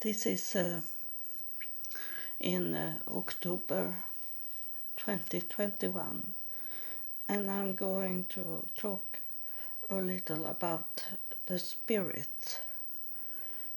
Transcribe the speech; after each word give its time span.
this 0.00 0.24
is 0.24 0.56
uh, 0.56 0.80
in 2.38 2.74
uh, 2.74 2.98
October 3.06 3.94
2021, 4.96 6.32
and 7.28 7.50
I'm 7.50 7.74
going 7.74 8.24
to 8.30 8.64
talk 8.78 9.18
a 9.90 9.96
little 9.96 10.46
about 10.46 11.04
the 11.44 11.58
spirit. 11.58 12.60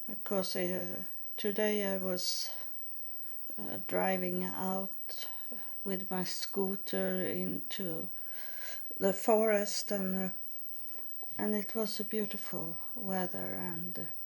Because 0.07 0.55
uh, 0.55 0.79
today 1.35 1.93
I 1.93 1.97
was 1.97 2.49
uh, 3.59 3.79
driving 3.87 4.45
out 4.45 5.27
with 5.83 6.09
my 6.09 6.23
scooter 6.23 7.21
into 7.25 8.07
the 8.97 9.11
forest 9.11 9.91
and 9.91 10.25
uh, 10.25 10.33
and 11.37 11.55
it 11.55 11.75
was 11.75 11.99
a 11.99 12.03
beautiful 12.03 12.77
weather 12.95 13.57
and 13.59 13.97
uh, 13.97 14.22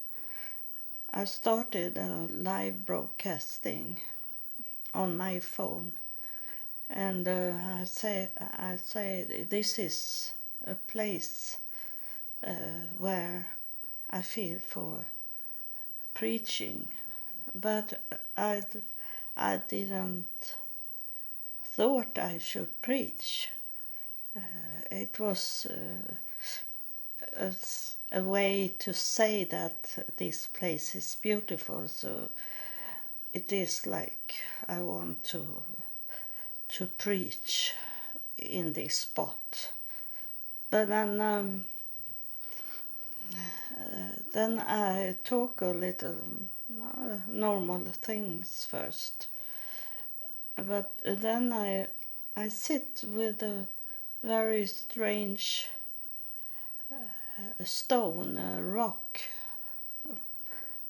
I 1.14 1.26
started 1.26 1.98
a 1.98 2.27
live 2.31 2.86
broadcasting 2.86 4.00
on 4.94 5.18
my 5.18 5.40
phone. 5.40 5.94
And 6.90 7.27
uh, 7.27 7.54
I 7.81 7.84
say 7.86 8.31
I 8.40 8.77
say 8.77 9.45
this 9.50 9.80
is 9.80 10.34
a 10.66 10.76
place 10.76 11.58
uh, 12.45 12.52
where 12.98 13.48
I 14.09 14.22
feel 14.22 14.59
for 14.59 15.05
preaching. 16.14 16.88
But 17.55 18.02
I 18.38 18.64
I 19.38 19.58
didn't 19.67 20.55
thought 21.64 22.17
I 22.17 22.39
should 22.39 22.81
preach. 22.81 23.52
Uh, 24.36 24.42
it 24.92 25.20
was 25.20 25.67
uh, 25.70 26.14
a, 28.11 28.21
way 28.21 28.73
to 28.79 28.93
say 28.93 29.43
that 29.45 29.97
this 30.17 30.47
place 30.47 30.95
is 30.95 31.17
beautiful. 31.21 31.88
So 31.88 32.30
it 33.33 33.52
is 33.52 33.86
like 33.86 34.36
I 34.67 34.80
want 34.80 35.23
to 35.25 35.64
to 36.69 36.86
preach 36.86 37.73
in 38.38 38.73
this 38.73 38.95
spot. 38.95 39.72
But 40.69 40.89
then 40.89 41.22
um, 41.22 41.64
uh, 43.33 44.11
then 44.33 44.59
I 44.59 45.16
talk 45.23 45.61
a 45.61 45.67
little 45.67 46.17
uh, 46.81 47.17
normal 47.27 47.86
things 47.86 48.67
first. 48.69 49.27
But 50.55 50.92
then 51.03 51.53
I 51.53 51.88
I 52.36 52.49
sit 52.49 53.03
with 53.03 53.42
a 53.42 53.67
very 54.23 54.66
strange 54.67 55.69
a 57.59 57.66
stone, 57.66 58.38
a 58.38 58.61
rock, 58.61 59.21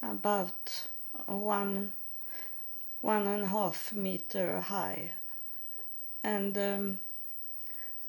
about 0.01 0.87
one 1.25 1.91
one 3.01 3.27
and 3.27 3.43
a 3.43 3.47
half 3.47 3.93
meter 3.93 4.61
high, 4.61 5.11
and 6.23 6.57
um, 6.57 6.99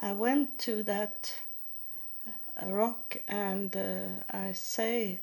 I 0.01 0.13
went 0.13 0.59
to 0.61 0.83
that 0.85 1.35
uh, 2.27 2.67
rock 2.67 3.17
and 3.27 3.77
uh, 3.77 4.09
I 4.31 4.53
say 4.53 5.21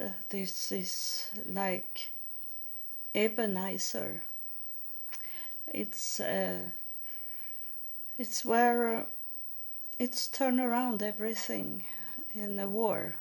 uh, 0.00 0.08
this 0.28 0.72
is 0.72 1.30
like 1.48 2.10
Ebenezer. 3.14 4.22
It's 5.72 6.20
uh, 6.20 6.58
it's 8.18 8.44
where 8.44 9.06
it's 9.98 10.28
turn 10.28 10.60
around 10.60 11.02
everything 11.02 11.84
in 12.36 12.56
the 12.56 12.68
war. 12.68 13.14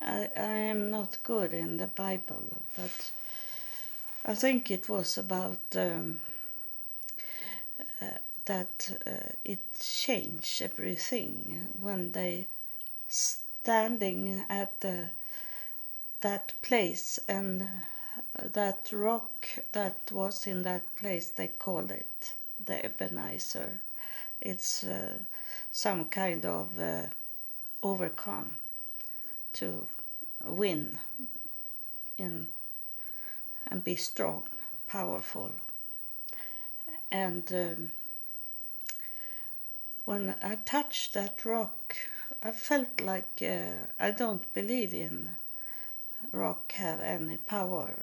I, 0.00 0.28
I 0.36 0.56
am 0.72 0.90
not 0.90 1.18
good 1.22 1.52
in 1.52 1.76
the 1.76 1.86
Bible, 1.86 2.42
but 2.76 3.10
I 4.24 4.34
think 4.34 4.70
it 4.70 4.88
was 4.88 5.18
about 5.18 5.58
um, 5.76 6.20
uh, 8.00 8.06
that 8.46 8.98
uh, 9.06 9.32
it 9.44 9.60
changed 9.78 10.62
everything 10.62 11.68
when 11.80 12.12
they 12.12 12.46
standing 13.08 14.44
at 14.48 14.80
the, 14.80 15.06
that 16.20 16.52
place 16.62 17.18
and 17.28 17.62
uh, 17.62 18.42
that 18.52 18.90
rock 18.92 19.46
that 19.72 19.96
was 20.10 20.46
in 20.46 20.62
that 20.62 20.82
place 20.96 21.30
they 21.30 21.48
called 21.48 21.90
it 21.90 22.34
the 22.64 22.84
Ebenezer. 22.84 23.80
It's 24.40 24.84
uh, 24.84 25.18
some 25.70 26.06
kind 26.06 26.44
of 26.44 26.78
uh, 26.78 27.06
overcome 27.84 28.56
to 29.52 29.86
win 30.42 30.98
in 32.18 32.48
and 33.68 33.84
be 33.84 33.94
strong, 33.94 34.44
powerful. 34.86 35.52
And 37.12 37.52
um, 37.52 37.90
when 40.04 40.34
I 40.42 40.56
touched 40.64 41.14
that 41.14 41.44
rock, 41.44 41.96
I 42.42 42.52
felt 42.52 43.00
like 43.00 43.42
uh, 43.42 43.86
I 44.00 44.10
don't 44.10 44.52
believe 44.54 44.92
in 44.92 45.30
rock 46.32 46.72
have 46.72 47.00
any 47.00 47.36
power, 47.36 47.94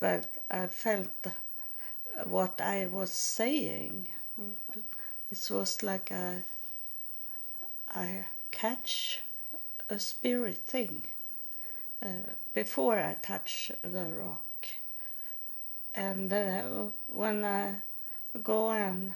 but 0.00 0.26
I 0.50 0.68
felt 0.68 1.26
what 2.24 2.60
I 2.60 2.86
was 2.86 3.10
saying. 3.10 4.08
It 5.30 5.50
was 5.50 5.82
like 5.82 6.10
I 6.12 6.44
I 7.94 8.24
catch 8.52 9.20
a 9.90 9.98
spirit 9.98 10.58
thing 10.58 11.02
uh, 12.02 12.08
before 12.54 12.98
I 12.98 13.16
touch 13.20 13.72
the 13.82 14.04
rock. 14.04 14.68
And 15.94 16.32
uh, 16.32 16.62
when 17.08 17.44
I 17.44 17.74
go 18.42 18.70
and 18.70 19.12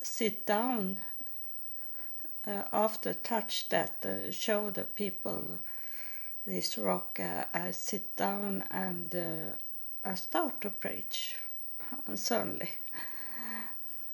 sit 0.00 0.46
down 0.46 0.98
uh, 2.46 2.62
after 2.72 3.12
touch 3.12 3.68
that, 3.70 4.04
uh, 4.04 4.30
show 4.30 4.70
the 4.70 4.84
people 4.84 5.58
this 6.46 6.78
rock, 6.78 7.18
uh, 7.20 7.44
I 7.52 7.72
sit 7.72 8.14
down 8.14 8.62
and 8.70 9.14
uh, 9.14 10.08
I 10.08 10.14
start 10.14 10.60
to 10.60 10.70
preach. 10.70 11.36
suddenly, 12.14 12.70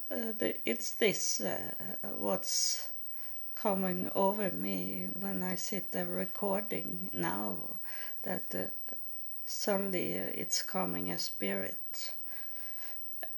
the, 0.08 0.56
it's 0.64 0.92
this 0.92 1.42
what's 2.18 2.88
coming 3.62 4.10
over 4.16 4.50
me 4.50 5.06
when 5.20 5.40
I 5.40 5.54
sit 5.54 5.92
there 5.92 6.06
recording 6.06 7.10
now 7.12 7.56
that 8.24 8.52
uh, 8.52 8.94
suddenly 9.46 10.14
it's 10.14 10.62
coming 10.62 11.12
a 11.12 11.18
spirit. 11.18 12.12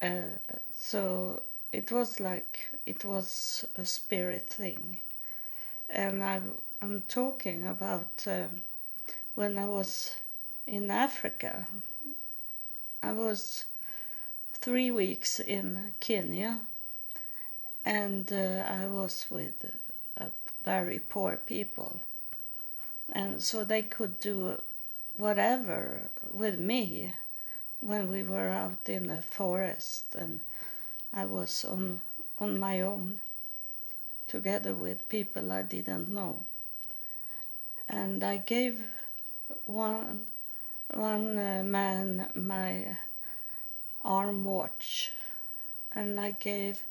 Uh, 0.00 0.38
so 0.74 1.42
it 1.72 1.92
was 1.92 2.20
like 2.20 2.70
it 2.86 3.04
was 3.04 3.66
a 3.76 3.84
spirit 3.84 4.46
thing. 4.46 5.00
And 5.90 6.24
I, 6.24 6.40
I'm 6.80 7.02
talking 7.02 7.66
about 7.66 8.24
um, 8.26 8.62
when 9.34 9.58
I 9.58 9.66
was 9.66 10.16
in 10.66 10.90
Africa. 10.90 11.66
I 13.02 13.12
was 13.12 13.66
three 14.54 14.90
weeks 14.90 15.38
in 15.38 15.92
Kenya 16.00 16.60
and 17.84 18.32
uh, 18.32 18.64
I 18.66 18.86
was 18.86 19.26
with 19.28 19.70
very 20.64 20.98
poor 20.98 21.36
people. 21.36 22.00
And 23.12 23.42
so 23.42 23.64
they 23.64 23.82
could 23.82 24.18
do 24.18 24.60
whatever 25.16 26.10
with 26.32 26.58
me 26.58 27.14
when 27.80 28.10
we 28.10 28.22
were 28.22 28.48
out 28.48 28.88
in 28.88 29.06
the 29.08 29.20
forest 29.20 30.14
and 30.14 30.40
I 31.12 31.26
was 31.26 31.64
on 31.64 32.00
on 32.38 32.58
my 32.58 32.80
own 32.80 33.20
together 34.26 34.74
with 34.74 35.08
people 35.08 35.52
I 35.52 35.62
didn't 35.62 36.08
know. 36.08 36.42
And 37.88 38.24
I 38.24 38.38
gave 38.38 38.84
one 39.66 40.26
one 40.88 41.38
uh, 41.38 41.62
man 41.62 42.30
my 42.34 42.96
arm 44.02 44.44
watch 44.44 45.12
and 45.92 46.18
I 46.18 46.32
gave 46.32 46.82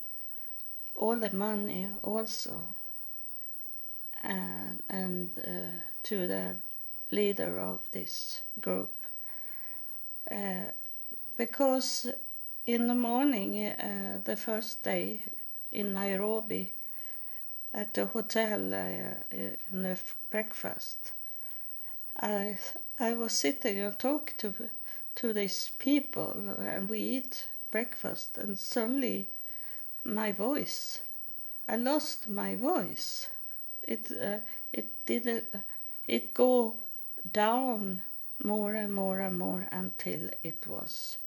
all 0.95 1.15
the 1.15 1.33
money 1.35 1.87
also 2.01 2.63
and, 4.23 4.81
and 4.89 5.29
uh, 5.37 5.79
to 6.03 6.27
the 6.27 6.55
leader 7.11 7.59
of 7.59 7.79
this 7.91 8.41
group. 8.61 8.91
Uh, 10.31 10.71
because 11.37 12.11
in 12.65 12.87
the 12.87 12.95
morning, 12.95 13.67
uh, 13.67 14.19
the 14.23 14.35
first 14.35 14.83
day 14.83 15.21
in 15.71 15.93
Nairobi, 15.93 16.73
at 17.73 17.93
the 17.93 18.05
hotel 18.05 18.73
uh, 18.73 19.37
in 19.71 19.83
the 19.83 19.97
breakfast, 20.29 21.11
I 22.19 22.57
I 22.99 23.13
was 23.13 23.33
sitting 23.33 23.79
and 23.79 23.97
talk 23.97 24.35
to 24.37 24.53
to 25.15 25.33
these 25.33 25.71
people, 25.79 26.55
and 26.59 26.87
we 26.87 26.99
eat 26.99 27.47
breakfast, 27.71 28.37
and 28.37 28.57
suddenly 28.57 29.27
my 30.03 30.31
voice, 30.31 31.01
I 31.67 31.75
lost 31.77 32.29
my 32.29 32.55
voice 32.55 33.27
it 33.88 34.12
uh, 34.12 34.39
it 34.71 34.88
did 35.06 35.27
uh, 35.27 35.57
it 36.07 36.33
go 36.33 36.75
down 37.31 38.01
more 38.44 38.74
and 38.74 38.94
more 38.94 39.19
and 39.19 39.38
more 39.38 39.68
until 39.71 40.30
it 40.44 40.68
was 40.68 41.18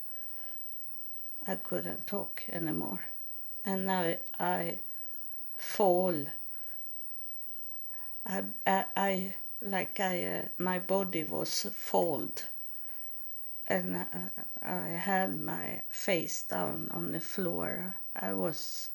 I 1.49 1.55
couldn't 1.55 2.05
talk 2.07 2.43
anymore. 2.51 2.99
And 3.63 3.85
now 3.85 4.15
I 4.37 4.79
fall. 5.57 6.25
I, 8.25 8.43
I, 8.65 8.85
I 8.97 9.33
like 9.61 9.99
I, 10.01 10.25
uh, 10.25 10.41
my 10.57 10.79
body 10.79 11.23
was 11.23 11.67
fold, 11.73 12.43
and 13.65 14.05
I 14.61 14.87
had 14.89 15.39
my 15.39 15.81
face 15.89 16.43
down 16.43 16.91
on 16.93 17.13
the 17.13 17.21
floor. 17.21 17.95
I 18.13 18.33
was, 18.33 18.89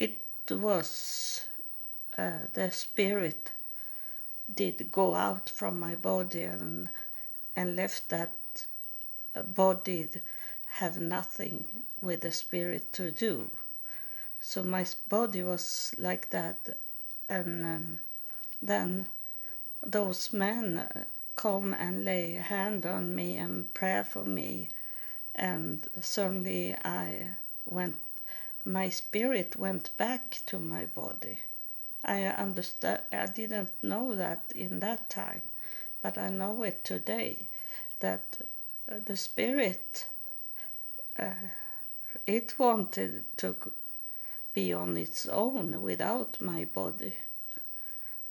it 0.00 0.18
was, 0.50 1.44
uh, 2.18 2.46
the 2.52 2.70
spirit 2.70 3.52
did 4.52 4.92
go 4.92 5.14
out 5.14 5.48
from 5.48 5.80
my 5.80 5.94
body 5.94 6.42
and 6.42 6.88
and 7.56 7.76
left 7.76 8.08
that 8.08 8.66
uh, 9.34 9.42
body 9.42 10.08
have 10.66 10.98
nothing 10.98 11.64
with 12.00 12.20
the 12.22 12.32
spirit 12.32 12.92
to 12.92 13.10
do. 13.10 13.50
So 14.40 14.62
my 14.62 14.86
body 15.08 15.42
was 15.42 15.94
like 15.98 16.30
that, 16.30 16.78
and 17.28 17.64
um, 17.64 17.98
then 18.60 19.06
those 19.82 20.32
men 20.32 20.78
uh, 20.78 21.04
come 21.36 21.74
and 21.74 22.04
lay 22.04 22.32
hand 22.32 22.84
on 22.86 23.14
me 23.14 23.36
and 23.36 23.72
pray 23.74 24.02
for 24.02 24.24
me, 24.24 24.68
and 25.34 25.86
suddenly 26.00 26.74
I 26.84 27.36
went. 27.66 27.96
My 28.64 28.90
spirit 28.90 29.56
went 29.56 29.96
back 29.96 30.40
to 30.46 30.58
my 30.58 30.86
body. 30.86 31.38
I 32.04 32.24
understand. 32.24 33.02
I 33.12 33.26
didn't 33.26 33.70
know 33.82 34.14
that 34.16 34.52
in 34.54 34.80
that 34.80 35.08
time, 35.08 35.42
but 36.02 36.18
I 36.18 36.28
know 36.30 36.62
it 36.62 36.84
today. 36.84 37.46
That 38.00 38.38
uh, 38.90 38.96
the 39.04 39.16
spirit, 39.16 40.06
uh, 41.18 41.34
it 42.26 42.58
wanted 42.58 43.24
to 43.38 43.54
be 44.52 44.72
on 44.72 44.96
its 44.96 45.26
own 45.26 45.80
without 45.80 46.40
my 46.40 46.64
body. 46.64 47.14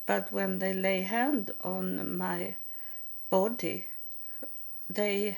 But 0.05 0.33
when 0.33 0.59
they 0.59 0.73
lay 0.73 1.01
hand 1.01 1.51
on 1.61 2.17
my 2.17 2.55
body, 3.29 3.87
they 4.89 5.37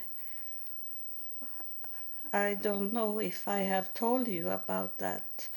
I 2.35 2.55
don't 2.55 2.91
know 2.91 3.19
if 3.19 3.47
I 3.47 3.59
have 3.59 3.93
told 3.93 4.27
you 4.27 4.49
about 4.49 4.97
that 4.97 5.47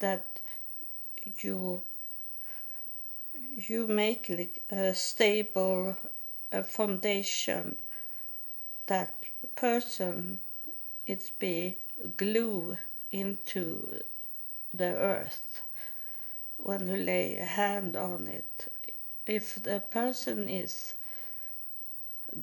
that 0.00 0.40
you 1.38 1.82
you 3.56 3.86
make 3.86 4.28
like 4.28 4.62
a 4.70 4.94
stable 4.94 5.96
foundation 6.64 7.76
that 8.86 9.14
person 9.56 10.40
it's 11.06 11.30
be 11.30 11.76
glue 12.16 12.76
into 13.12 14.00
the 14.72 14.96
earth. 14.96 15.62
When 16.56 16.88
you 16.88 16.96
lay 16.96 17.36
a 17.36 17.44
hand 17.44 17.94
on 17.96 18.26
it 18.26 18.72
if 19.26 19.62
the 19.62 19.80
person 19.80 20.48
is 20.48 20.94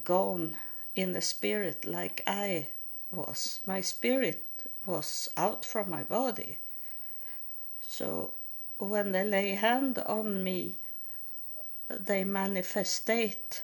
gone 0.03 0.55
in 0.95 1.11
the 1.11 1.21
spirit 1.21 1.85
like 1.85 2.23
i 2.25 2.67
was 3.11 3.59
my 3.65 3.81
spirit 3.81 4.45
was 4.85 5.29
out 5.37 5.65
from 5.65 5.89
my 5.89 6.03
body. 6.03 6.57
So 7.81 8.33
when 8.77 9.11
they 9.11 9.23
lay 9.23 9.49
hand 9.51 9.99
on 9.99 10.43
me 10.43 10.75
they 11.99 12.23
manifestate 12.23 13.61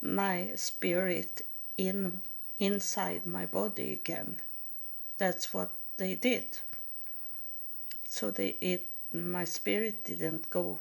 my 0.00 0.52
spirit 0.54 1.42
in 1.76 2.22
inside 2.58 3.26
my 3.26 3.46
body 3.46 3.92
again. 3.92 4.36
That's 5.18 5.52
what 5.52 5.70
they 5.96 6.14
did. 6.14 6.58
So 8.08 8.30
they 8.30 8.56
it 8.60 8.86
my 9.12 9.44
spirit 9.44 10.04
didn't 10.04 10.50
go, 10.50 10.78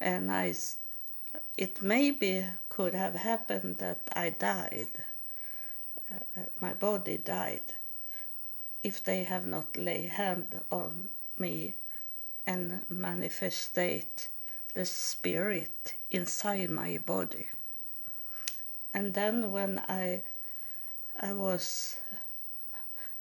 and 0.00 0.30
I. 0.30 0.54
It 1.56 1.82
maybe 1.82 2.46
could 2.68 2.94
have 2.94 3.14
happened 3.14 3.78
that 3.78 4.00
I 4.12 4.30
died. 4.30 4.88
Uh, 6.10 6.40
uh 6.40 6.46
my 6.60 6.72
body 6.72 7.18
died. 7.18 7.74
If 8.82 9.02
they 9.04 9.22
have 9.24 9.46
not 9.46 9.76
lay 9.76 10.02
hand 10.06 10.60
on 10.70 11.10
me 11.38 11.74
and 12.46 12.82
manifestate 12.90 14.28
the 14.74 14.84
spirit 14.84 15.94
inside 16.10 16.70
my 16.70 16.98
body. 16.98 17.46
And 18.94 19.14
then 19.14 19.52
when 19.52 19.78
I, 19.88 20.22
I 21.18 21.32
was, 21.32 21.96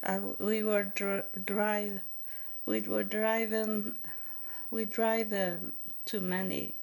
I, 0.03 0.19
we 0.19 0.63
were 0.63 0.83
dr- 0.83 1.45
drive, 1.45 2.01
we 2.65 2.81
were 2.81 3.03
driving, 3.03 3.95
we 4.69 4.86
drive 4.86 5.33
um, 5.33 5.74
to 6.06 6.21
many 6.21 6.75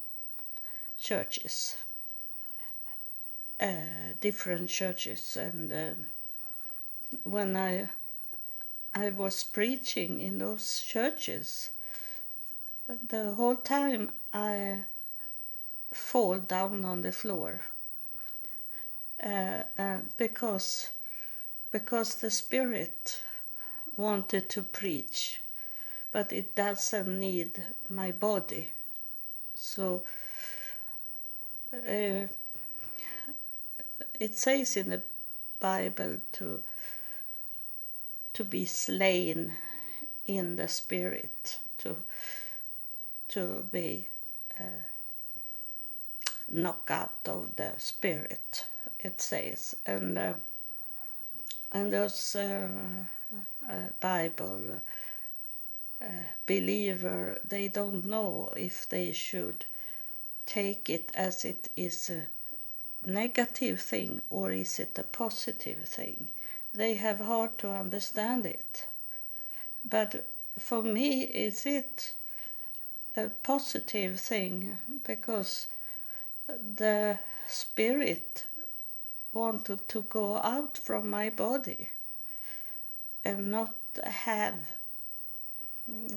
churches, 0.99 1.77
uh, 3.59 4.13
different 4.21 4.69
churches, 4.69 5.37
and 5.37 5.71
uh, 5.71 5.93
when 7.23 7.55
I, 7.55 7.89
I 8.93 9.09
was 9.09 9.43
preaching 9.43 10.19
in 10.19 10.39
those 10.39 10.81
churches, 10.81 11.71
the 13.09 13.33
whole 13.33 13.55
time 13.55 14.11
I 14.33 14.81
fall 15.91 16.39
down 16.39 16.85
on 16.85 17.01
the 17.01 17.11
floor. 17.11 17.61
Uh, 19.21 19.63
uh, 19.77 19.97
because 20.17 20.91
because 21.71 22.15
the 22.15 22.31
spirit 22.31 23.21
wanted 23.97 24.49
to 24.49 24.63
preach 24.63 25.41
but 26.11 26.33
it 26.33 26.55
doesn't 26.55 27.19
need 27.19 27.63
my 27.89 28.11
body. 28.11 28.69
So 29.55 30.03
uh, 31.73 32.27
it 34.19 34.35
says 34.35 34.77
in 34.77 34.89
the 34.89 35.01
bible 35.59 36.17
to 36.31 36.61
to 38.33 38.43
be 38.45 38.65
slain 38.65 39.53
in 40.25 40.55
the 40.55 40.67
spirit 40.67 41.59
to 41.77 41.97
to 43.27 43.65
be 43.71 44.07
uh, 44.59 44.63
of 47.27 47.55
the 47.55 47.71
spirit, 47.77 48.65
it 48.99 49.21
says. 49.21 49.75
And, 49.85 50.17
uh, 50.17 50.33
and 51.71 51.93
those 51.93 52.35
uh, 52.35 52.67
uh, 53.69 53.73
Bible 53.99 54.81
uh, 56.01 56.05
believer, 56.45 57.39
they 57.47 57.67
don't 57.67 58.05
know 58.05 58.51
if 58.57 58.87
they 58.89 59.11
should 59.11 59.65
take 60.45 60.89
it 60.89 61.11
as 61.13 61.45
it 61.45 61.69
is 61.75 62.09
a 62.09 62.27
negative 63.05 63.79
thing 63.81 64.21
or 64.29 64.51
is 64.51 64.79
it 64.79 64.97
a 64.97 65.03
positive 65.03 65.87
thing. 65.87 66.29
They 66.73 66.95
have 66.95 67.19
hard 67.19 67.57
to 67.59 67.69
understand 67.69 68.45
it. 68.45 68.87
But 69.83 70.25
for 70.57 70.83
me, 70.83 71.23
is 71.23 71.65
it 71.65 72.13
a 73.19 73.31
positive 73.43 74.19
thing 74.19 74.77
because 75.05 75.67
the 76.47 77.17
spirit 77.47 78.45
wanted 79.33 79.87
to 79.87 80.01
go 80.03 80.37
out 80.37 80.77
from 80.77 81.09
my 81.09 81.29
body 81.29 81.89
and 83.23 83.51
not 83.51 83.73
have 84.03 84.55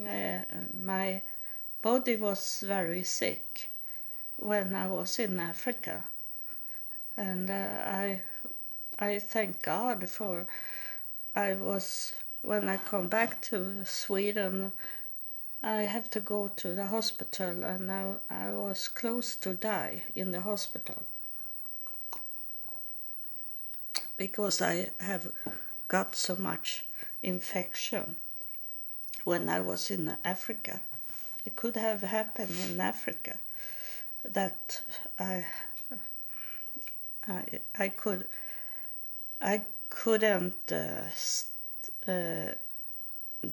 uh, 0.07 0.41
my 0.85 1.23
body 1.81 2.17
was 2.17 2.65
very 2.67 3.03
sick 3.03 3.71
when 4.37 4.75
I 4.75 4.87
was 4.89 5.19
in 5.19 5.41
Africa. 5.41 6.05
And 7.17 7.51
uh, 7.51 7.69
I 7.87 8.23
I 8.99 9.19
thank 9.19 9.63
God 9.63 10.09
for 10.09 10.47
I 11.35 11.55
was 11.55 12.15
when 12.43 12.69
I 12.69 12.77
come 12.77 13.09
back 13.09 13.41
to 13.43 13.85
Sweden 13.85 14.73
I 15.63 15.83
have 15.83 16.11
to 16.11 16.21
go 16.21 16.49
to 16.49 16.75
the 16.75 16.87
hospital 16.87 17.63
and 17.63 17.91
I, 17.91 18.15
I 18.29 18.53
was 18.53 18.89
close 18.89 19.37
to 19.37 19.55
die 19.55 20.03
in 20.17 20.33
the 20.33 20.41
hospital 20.41 21.05
because 24.17 24.61
I 24.61 24.91
have 24.99 25.33
got 25.87 26.17
so 26.17 26.35
much 26.35 26.85
infection 27.23 28.17
when 29.25 29.49
I 29.49 29.61
was 29.61 29.91
in 29.91 30.17
Africa. 30.25 30.81
It 31.45 31.55
could 31.55 31.77
have 31.77 32.03
happened 32.03 32.57
in 32.69 32.81
Africa 32.81 33.39
that 34.25 34.83
I 35.19 35.45
I 37.29 37.45
I 37.79 37.89
could 37.89 38.27
I 39.41 39.63
couldn't 39.91 40.73
uh, 40.73 41.05
uh, 42.09 42.53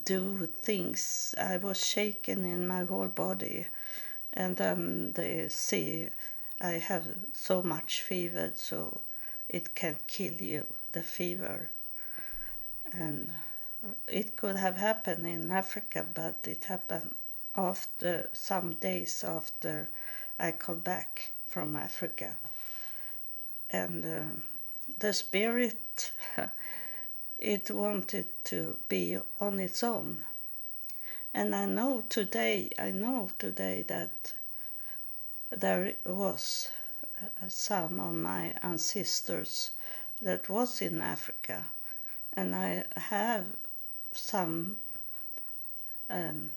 do 0.06 0.48
things. 0.62 1.36
I 1.40 1.58
was 1.58 1.86
shaken 1.86 2.46
in 2.46 2.68
my 2.68 2.84
whole 2.84 3.08
body, 3.08 3.68
and 4.34 4.58
then 4.58 5.14
they 5.14 5.50
see 5.50 6.10
I 6.62 6.72
have 6.72 7.06
so 7.34 7.64
much 7.64 8.02
fever, 8.02 8.52
so 8.56 9.02
it 9.48 9.76
can 9.76 9.96
kill 10.08 10.34
you, 10.34 10.66
the 10.92 11.02
fever. 11.02 11.70
And 12.92 13.32
it 14.08 14.36
could 14.36 14.58
have 14.58 14.78
happened 14.78 15.26
in 15.26 15.52
Africa, 15.52 16.06
but 16.14 16.36
it 16.46 16.66
happened 16.66 17.16
after 17.56 18.30
some 18.34 18.74
days 18.74 19.24
after 19.24 19.90
I 20.40 20.52
come 20.52 20.80
back 20.80 21.32
from 21.48 21.76
Africa. 21.76 22.36
And 23.70 24.06
uh, 24.06 24.42
the 25.00 25.14
spirit, 25.14 26.12
it 27.40 27.72
wanted 27.72 28.26
to 28.46 28.78
be 28.88 29.18
on 29.40 29.60
its 29.60 29.84
own. 29.84 30.24
And 31.34 31.56
I 31.56 31.66
know 31.66 32.04
today, 32.10 32.70
I 32.78 32.92
know 32.92 33.30
today 33.38 33.84
that 33.88 34.34
there 35.50 35.94
was 36.06 36.70
some 37.48 38.00
of 38.00 38.14
my 38.14 38.56
ancestors 38.62 39.72
that 40.22 40.50
was 40.50 40.82
in 40.82 41.02
Africa, 41.02 41.66
and 42.34 42.56
I 42.56 42.86
have 42.96 43.46
some. 44.14 44.78
Um, 46.10 46.52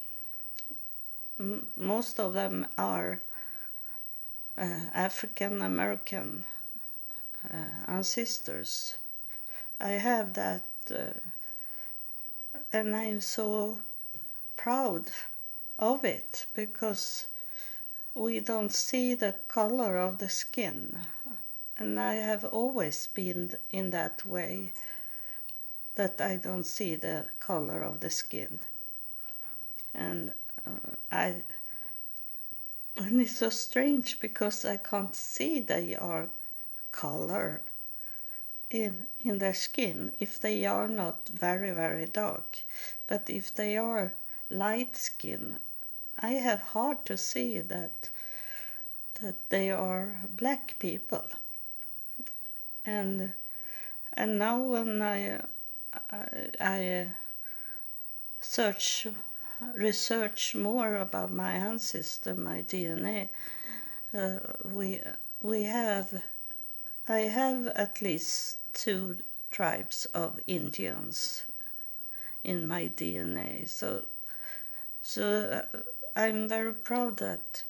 most 1.77 2.21
of 2.21 2.35
them 2.35 2.67
are 2.79 3.21
uh, 4.57 4.79
African 4.95 5.63
American 5.63 6.45
uh, 7.53 7.57
ancestors. 7.87 8.97
I 9.81 9.93
have 9.93 10.35
that, 10.35 10.63
uh, 10.91 11.21
and 12.73 12.97
I'm 12.97 13.21
so 13.21 13.79
proud 14.57 15.11
of 15.79 16.05
it 16.05 16.47
because 16.55 17.27
we 18.15 18.41
don't 18.41 18.73
see 18.73 19.15
the 19.15 19.35
color 19.49 19.97
of 19.99 20.19
the 20.19 20.29
skin. 20.29 20.99
And 21.79 21.99
I 21.99 22.15
have 22.15 22.45
always 22.45 23.07
been 23.07 23.53
in 23.71 23.91
that 23.91 24.25
way 24.27 24.73
that 25.95 26.21
I 26.21 26.37
don't 26.37 26.65
see 26.65 26.95
the 26.95 27.27
color 27.41 27.83
of 27.83 28.01
the 28.01 28.11
skin. 28.11 28.59
And 29.95 30.33
uh, 30.67 30.97
I 31.11 31.43
and 32.97 33.21
it's 33.21 33.39
so 33.39 33.49
strange 33.49 34.21
because 34.21 34.65
I 34.65 34.77
can't 34.77 35.15
see 35.15 35.61
they 35.61 35.97
are 35.97 36.29
color 36.93 37.63
in 38.73 39.07
in 39.21 39.39
their 39.39 39.55
skin 39.55 40.13
if 40.19 40.41
they 40.41 40.65
are 40.67 40.89
not 40.89 41.29
very 41.29 41.71
very 41.71 42.07
dark 42.07 42.59
but 43.07 43.31
if 43.31 43.55
they 43.55 43.77
are 43.77 44.13
light 44.51 44.97
skin 44.97 45.59
I 46.19 46.33
have 46.35 46.61
hard 46.61 47.05
to 47.07 47.17
see 47.17 47.59
that 47.61 48.11
that 49.21 49.37
they 49.49 49.71
are 49.71 50.21
black 50.29 50.79
people. 50.79 51.27
And 52.85 53.33
and 54.13 54.39
now 54.39 54.59
when 54.59 55.03
I 55.03 55.41
I, 56.11 56.51
I 56.61 57.09
search 58.41 59.07
research 59.75 60.55
more 60.55 60.97
about 60.97 61.33
my 61.33 61.53
ancestor, 61.53 62.35
my 62.35 62.63
DNA, 62.63 63.31
uh, 64.15 64.39
we 64.65 65.01
we 65.43 65.65
have 65.65 66.23
I 67.09 67.21
have 67.21 67.67
at 67.69 68.01
least 68.01 68.59
two 68.73 69.19
tribes 69.51 70.07
of 70.07 70.41
Indians 70.47 71.45
in 72.45 72.67
my 72.67 72.89
DNA. 72.89 73.69
So 73.69 74.05
so 75.03 75.65
uh, 75.75 75.79
I'm 76.15 76.49
very 76.49 76.75
proud 76.75 77.17
that 77.19 77.65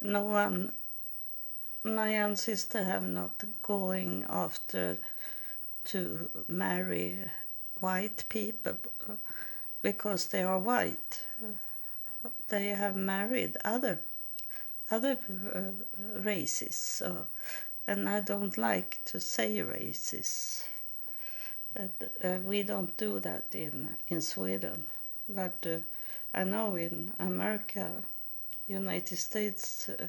no 0.00 0.22
one, 0.24 0.72
my 1.84 2.08
ancestors 2.08 2.86
have 2.86 3.06
not 3.06 3.44
going 3.62 4.26
after 4.28 4.98
to 5.84 6.28
marry 6.48 7.18
white 7.80 8.24
people 8.28 8.76
because 9.82 10.26
they 10.26 10.42
are 10.42 10.58
white. 10.58 11.20
They 12.48 12.68
have 12.68 12.96
married 12.96 13.56
other 13.64 13.98
other 14.90 15.16
uh, 15.54 16.20
races, 16.20 16.74
so, 16.74 17.26
and 17.86 18.08
I 18.08 18.20
don't 18.20 18.56
like 18.56 19.00
to 19.06 19.20
say 19.20 19.60
races. 19.62 20.64
Uh, 21.76 22.38
we 22.44 22.62
don't 22.62 22.96
do 22.96 23.20
that 23.20 23.44
in 23.54 23.96
in 24.08 24.20
Sweden, 24.20 24.86
but. 25.28 25.66
Uh, 25.66 25.78
I 26.34 26.44
know 26.44 26.76
in 26.76 27.12
America, 27.18 28.02
United 28.66 29.18
States, 29.18 29.90
uh, 29.90 30.08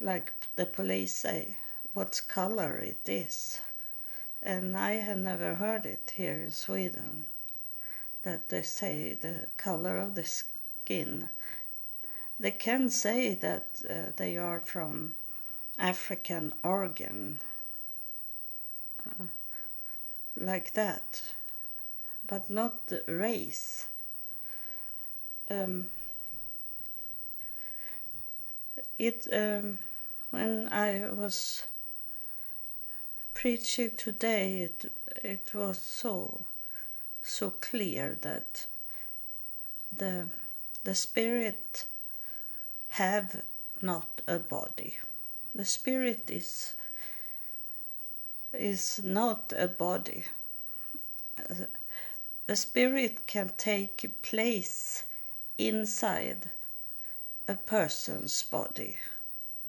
like 0.00 0.32
the 0.56 0.66
police 0.66 1.14
say, 1.14 1.56
what 1.94 2.20
color 2.26 2.76
it 2.78 3.08
is. 3.08 3.60
And 4.42 4.76
I 4.76 4.94
have 4.94 5.18
never 5.18 5.54
heard 5.54 5.86
it 5.86 6.12
here 6.16 6.42
in 6.42 6.50
Sweden 6.50 7.26
that 8.24 8.48
they 8.48 8.62
say 8.62 9.14
the 9.14 9.46
color 9.56 9.98
of 9.98 10.16
the 10.16 10.24
skin. 10.24 11.28
They 12.40 12.50
can 12.50 12.90
say 12.90 13.36
that 13.36 13.66
uh, 13.88 14.10
they 14.16 14.36
are 14.36 14.58
from 14.58 15.14
African 15.78 16.52
organ. 16.62 17.40
Uh, 19.04 19.24
like 20.36 20.74
that, 20.74 21.22
but 22.26 22.50
not 22.50 22.88
the 22.88 23.02
race. 23.06 23.86
Um, 25.50 25.86
it 28.98 29.26
um, 29.32 29.78
when 30.30 30.68
I 30.72 31.08
was 31.08 31.64
preaching 33.34 33.92
today, 33.96 34.62
it 34.62 34.92
it 35.24 35.54
was 35.54 35.78
so 35.78 36.42
so 37.22 37.50
clear 37.50 38.16
that 38.20 38.66
the 39.96 40.26
the 40.84 40.94
spirit 40.94 41.86
have 42.90 43.42
not 43.80 44.22
a 44.26 44.38
body. 44.38 44.98
The 45.56 45.64
spirit 45.64 46.28
is 46.28 46.74
is 48.52 49.00
not 49.02 49.54
a 49.56 49.66
body. 49.66 50.24
The 52.46 52.56
spirit 52.56 53.26
can 53.26 53.52
take 53.56 54.20
place 54.20 55.04
inside 55.56 56.50
a 57.48 57.54
person's 57.54 58.42
body, 58.42 58.98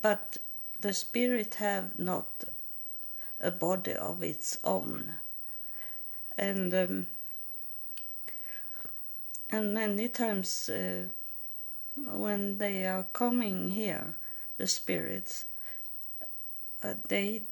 but 0.01 0.37
the 0.81 0.91
spirit 0.91 1.55
have 1.55 1.97
not 1.97 2.27
a 3.39 3.51
body 3.51 3.93
of 3.93 4.21
its 4.21 4.59
own, 4.65 5.13
and 6.37 6.73
um, 6.73 7.07
and 9.49 9.73
many 9.73 10.09
times 10.09 10.67
uh, 10.67 11.05
when 11.95 12.57
they 12.57 12.85
are 12.85 13.07
coming 13.13 13.71
here, 13.71 14.15
the 14.57 14.67
spirits, 14.67 15.45
uh, 16.83 16.93
they 17.07 17.43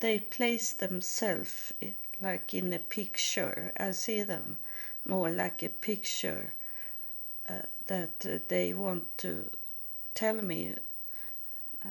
they 0.00 0.18
place 0.18 0.72
themselves 0.72 1.72
like 2.20 2.54
in 2.54 2.72
a 2.72 2.78
picture. 2.78 3.72
I 3.78 3.92
see 3.92 4.22
them 4.22 4.56
more 5.04 5.30
like 5.30 5.62
a 5.62 5.68
picture 5.68 6.52
uh, 7.48 7.62
that 7.86 8.48
they 8.48 8.72
want 8.72 9.18
to 9.18 9.50
tell 10.14 10.42
me 10.42 10.74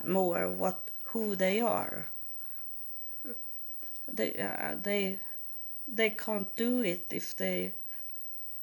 more 0.04 0.48
what 0.48 0.90
who 1.06 1.36
they 1.36 1.60
are. 1.60 2.08
They 4.12 4.32
uh, 4.34 4.76
they 4.82 5.18
they 5.86 6.10
can't 6.10 6.54
do 6.56 6.82
it 6.82 7.06
if 7.10 7.36
they 7.36 7.72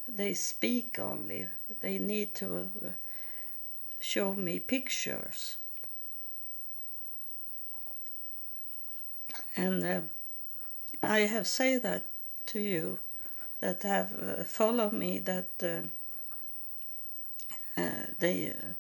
they 0.08 0.34
speak 0.34 1.00
only. 1.00 1.48
They 1.82 2.00
need 2.00 2.34
to 2.36 2.70
uh, 2.86 2.90
show 4.00 4.34
me 4.34 4.60
pictures. 4.60 5.58
And 9.56 9.84
uh, 9.84 10.02
I 11.04 11.20
have 11.20 11.48
said 11.48 11.84
that 11.84 12.04
to 12.48 12.60
you 12.60 13.00
that 13.60 13.84
have 13.84 14.12
uh, 14.22 14.44
followed 14.44 14.94
me 14.94 15.20
that 15.20 15.50
uh, 15.64 15.82
uh, 17.80 18.08
they 18.20 18.50
uh, 18.50 18.74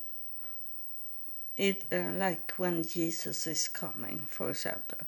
it 1.58 1.84
uh, 1.92 2.12
like 2.18 2.54
when 2.58 2.84
Jesus 2.84 3.48
is 3.48 3.68
coming, 3.68 4.20
for 4.20 4.52
example, 4.52 5.00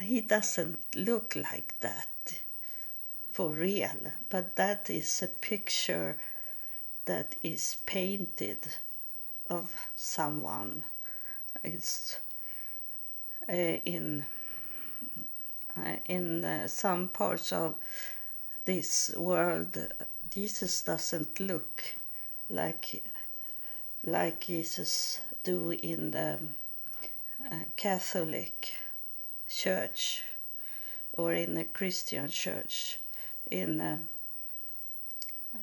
he 0.00 0.22
doesn't 0.22 0.78
look 0.96 1.36
like 1.36 1.74
that 1.80 2.08
for 3.30 3.50
real, 3.50 4.12
but 4.30 4.56
that 4.56 4.88
is 4.88 5.22
a 5.22 5.28
picture 5.28 6.16
that 7.04 7.36
is 7.42 7.76
painted 7.84 8.58
of 9.50 9.74
someone. 9.94 10.84
It's 11.62 12.18
in 13.48 14.24
uh, 15.76 15.96
in 16.06 16.44
uh, 16.44 16.68
some 16.68 17.08
parts 17.08 17.52
of 17.52 17.74
this 18.64 19.14
world. 19.16 19.76
Jesus 20.30 20.82
doesn't 20.82 21.40
look 21.40 21.82
like 22.48 23.02
like 24.04 24.46
Jesus 24.46 25.20
do 25.42 25.70
in 25.70 26.10
the 26.10 26.38
Catholic 27.76 28.74
church 29.48 30.24
or 31.12 31.32
in 31.32 31.54
the 31.54 31.64
Christian 31.64 32.28
church 32.28 32.98
in 33.50 33.80
uh, 33.80 33.98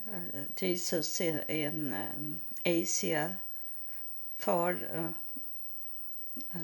uh, 0.09 0.45
Jesus 0.55 1.19
in, 1.21 1.39
in 1.47 1.93
um, 1.93 2.41
Asia, 2.65 3.37
far 4.37 4.71
uh, 4.71 6.59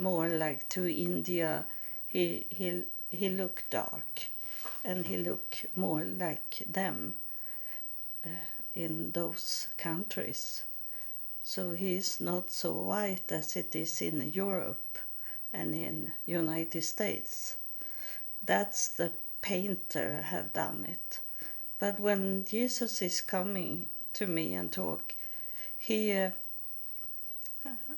more 0.00 0.28
like 0.28 0.68
to 0.70 0.86
India. 0.86 1.66
He 2.08 2.46
he 2.50 2.84
he 3.10 3.28
looked 3.28 3.70
dark, 3.70 4.28
and 4.84 5.06
he 5.06 5.16
looked 5.16 5.66
more 5.76 6.04
like 6.04 6.64
them 6.66 7.14
uh, 8.26 8.30
in 8.74 9.12
those 9.12 9.68
countries. 9.76 10.64
So 11.42 11.72
he 11.72 11.96
is 11.96 12.20
not 12.20 12.50
so 12.50 12.72
white 12.72 13.32
as 13.32 13.56
it 13.56 13.74
is 13.74 14.02
in 14.02 14.32
Europe 14.32 14.98
and 15.52 15.74
in 15.74 16.12
United 16.26 16.82
States. 16.82 17.56
That's 18.44 18.88
the 18.88 19.12
painter 19.42 20.22
have 20.22 20.52
done 20.52 20.86
it. 20.88 21.20
But 21.78 21.98
when 21.98 22.44
Jesus 22.44 23.02
is 23.02 23.20
coming 23.20 23.86
to 24.12 24.26
me 24.26 24.54
and 24.54 24.70
talk, 24.70 25.14
he 25.78 26.12
uh, 26.12 26.30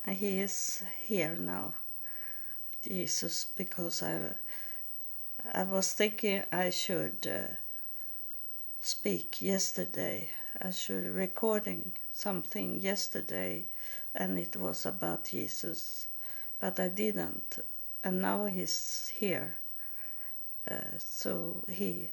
he 0.09 0.41
is 0.41 0.83
here 1.07 1.37
now, 1.37 1.75
Jesus, 2.83 3.47
because 3.57 4.03
I 4.03 4.35
I 5.55 5.65
was 5.65 5.93
thinking 5.93 6.43
I 6.53 6.71
should 6.71 7.27
uh, 7.27 7.55
speak 8.81 9.43
yesterday. 9.43 10.31
I 10.61 10.71
should 10.71 11.07
recording 11.07 11.93
something 12.13 12.81
yesterday, 12.81 13.65
and 14.15 14.39
it 14.39 14.57
was 14.57 14.87
about 14.87 15.25
Jesus, 15.25 16.07
but 16.61 16.79
I 16.79 16.89
didn't, 16.89 17.59
and 18.05 18.23
now 18.23 18.47
he's 18.47 19.13
here. 19.17 19.57
Uh, 20.71 20.99
so 20.99 21.63
he 21.69 22.11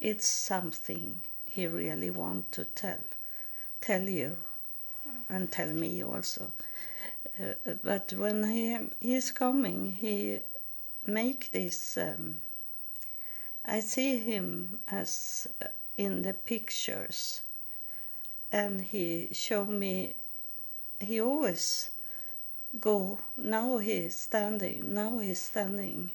it's 0.00 0.26
something 0.26 1.20
he 1.46 1.66
really 1.66 2.10
want 2.10 2.52
to 2.52 2.64
tell 2.64 3.00
tell 3.80 4.08
you 4.08 4.36
and 5.28 5.50
tell 5.50 5.72
me 5.72 6.02
also 6.04 6.52
but 7.82 8.12
when 8.12 8.44
he 8.50 8.78
he 9.00 9.14
is 9.14 9.30
coming 9.30 9.92
he 9.92 10.40
make 11.06 11.50
this 11.52 11.96
um, 11.96 12.40
i 13.64 13.80
see 13.80 14.18
him 14.18 14.80
as 14.88 15.48
uh, 15.62 15.66
in 15.96 16.22
the 16.22 16.34
pictures 16.34 17.42
and 18.52 18.80
he 18.80 19.28
show 19.32 19.64
me 19.64 20.14
he 21.00 21.20
always 21.20 21.90
go 22.80 23.18
now 23.36 23.78
he's 23.78 24.14
standing 24.14 24.94
now 24.94 25.18
he's 25.18 25.40
standing 25.40 26.10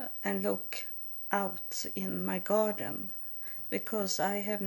uh, 0.00 0.06
and 0.24 0.42
look 0.42 0.86
out 1.30 1.84
in 1.94 2.24
my 2.24 2.38
garden 2.38 3.10
because 3.70 4.18
I 4.18 4.36
have 4.36 4.62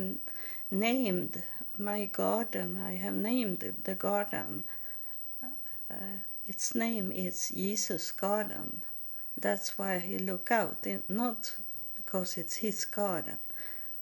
named 0.70 1.44
my 1.78 2.06
garden, 2.06 2.82
I 2.84 2.94
have 2.94 3.14
named 3.14 3.74
the 3.84 3.96
garden. 3.96 4.64
Uh, 5.92 6.22
its 6.48 6.74
name 6.74 7.12
is 7.12 7.50
Jesus 7.50 8.12
Garden. 8.12 8.82
That's 9.38 9.78
why 9.78 10.00
he 10.00 10.18
look 10.18 10.50
out, 10.52 10.88
not 11.10 11.56
because 11.96 12.38
it's 12.38 12.58
his 12.58 12.86
garden, 12.86 13.38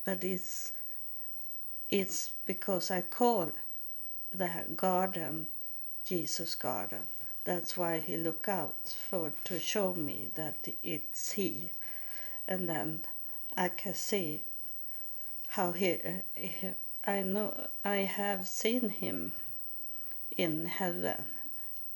but 0.06 0.24
it's 0.24 0.72
it's 1.90 2.32
because 2.46 2.92
I 2.92 3.02
call 3.02 3.52
the 4.32 4.50
garden 4.76 5.48
Jesus 6.06 6.54
Garden. 6.54 7.06
That's 7.44 7.76
why 7.76 8.00
he 8.00 8.18
look 8.18 8.48
out 8.48 8.96
for 9.10 9.34
to 9.46 9.60
show 9.60 9.94
me 9.94 10.30
that 10.36 10.68
it's 10.84 11.32
he 11.32 11.72
and 12.48 12.70
then 12.70 13.02
I 13.56 13.70
can 13.70 13.94
see 13.94 14.42
how 15.48 15.72
he, 15.72 16.00
he, 16.36 16.70
I 17.06 17.22
know 17.22 17.68
I 17.86 17.98
have 17.98 18.48
seen 18.48 18.90
him 18.90 19.34
in 20.38 20.66
heaven, 20.66 21.26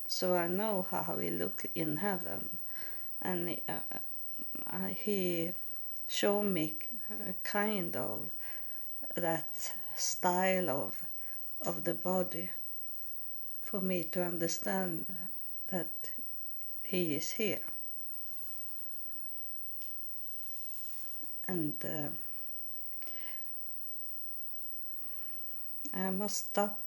so 0.06 0.34
I 0.34 0.46
know 0.46 0.86
how 0.90 1.18
he 1.18 1.30
look 1.30 1.66
in 1.74 1.98
heaven, 1.98 2.58
and 3.22 3.60
uh, 3.68 4.86
he 4.88 5.52
showed 6.08 6.44
me 6.44 6.76
a 7.28 7.32
kind 7.42 7.96
of 7.96 8.30
that 9.14 9.72
style 9.96 10.70
of 10.70 11.04
of 11.60 11.84
the 11.84 11.94
body 11.94 12.50
for 13.62 13.80
me 13.80 14.04
to 14.04 14.22
understand 14.22 15.06
that 15.68 16.10
he 16.82 17.14
is 17.14 17.32
here. 17.32 17.60
and 21.48 21.74
uh, 21.84 22.08
I 25.92 26.10
must 26.10 26.50
stop 26.50 26.80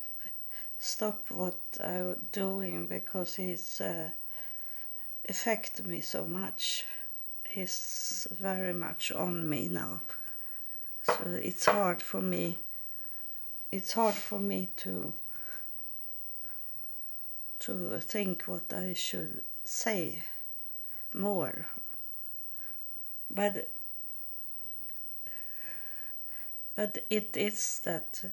stop 0.80 1.26
what 1.30 1.58
I'm 1.84 2.16
doing 2.32 2.88
because 2.88 3.36
he's 3.36 3.82
uh, 3.82 4.10
me 5.86 6.02
so 6.02 6.26
much. 6.26 6.86
He's 7.50 8.28
very 8.40 8.74
much 8.74 9.12
on 9.12 9.50
me 9.50 9.68
now, 9.68 10.02
so 11.04 11.16
it's 11.28 11.66
hard 11.66 12.02
for 12.02 12.22
me. 12.22 12.58
It's 13.72 13.94
hard 13.94 14.14
for 14.16 14.40
me 14.40 14.70
to 14.78 15.14
to 17.60 18.00
think 18.00 18.44
what 18.44 18.72
I 18.74 18.94
should 18.94 19.42
say 19.64 20.24
more, 21.14 21.66
but 23.30 23.70
but 26.76 27.00
it 27.10 27.36
is 27.36 27.80
that 27.84 28.24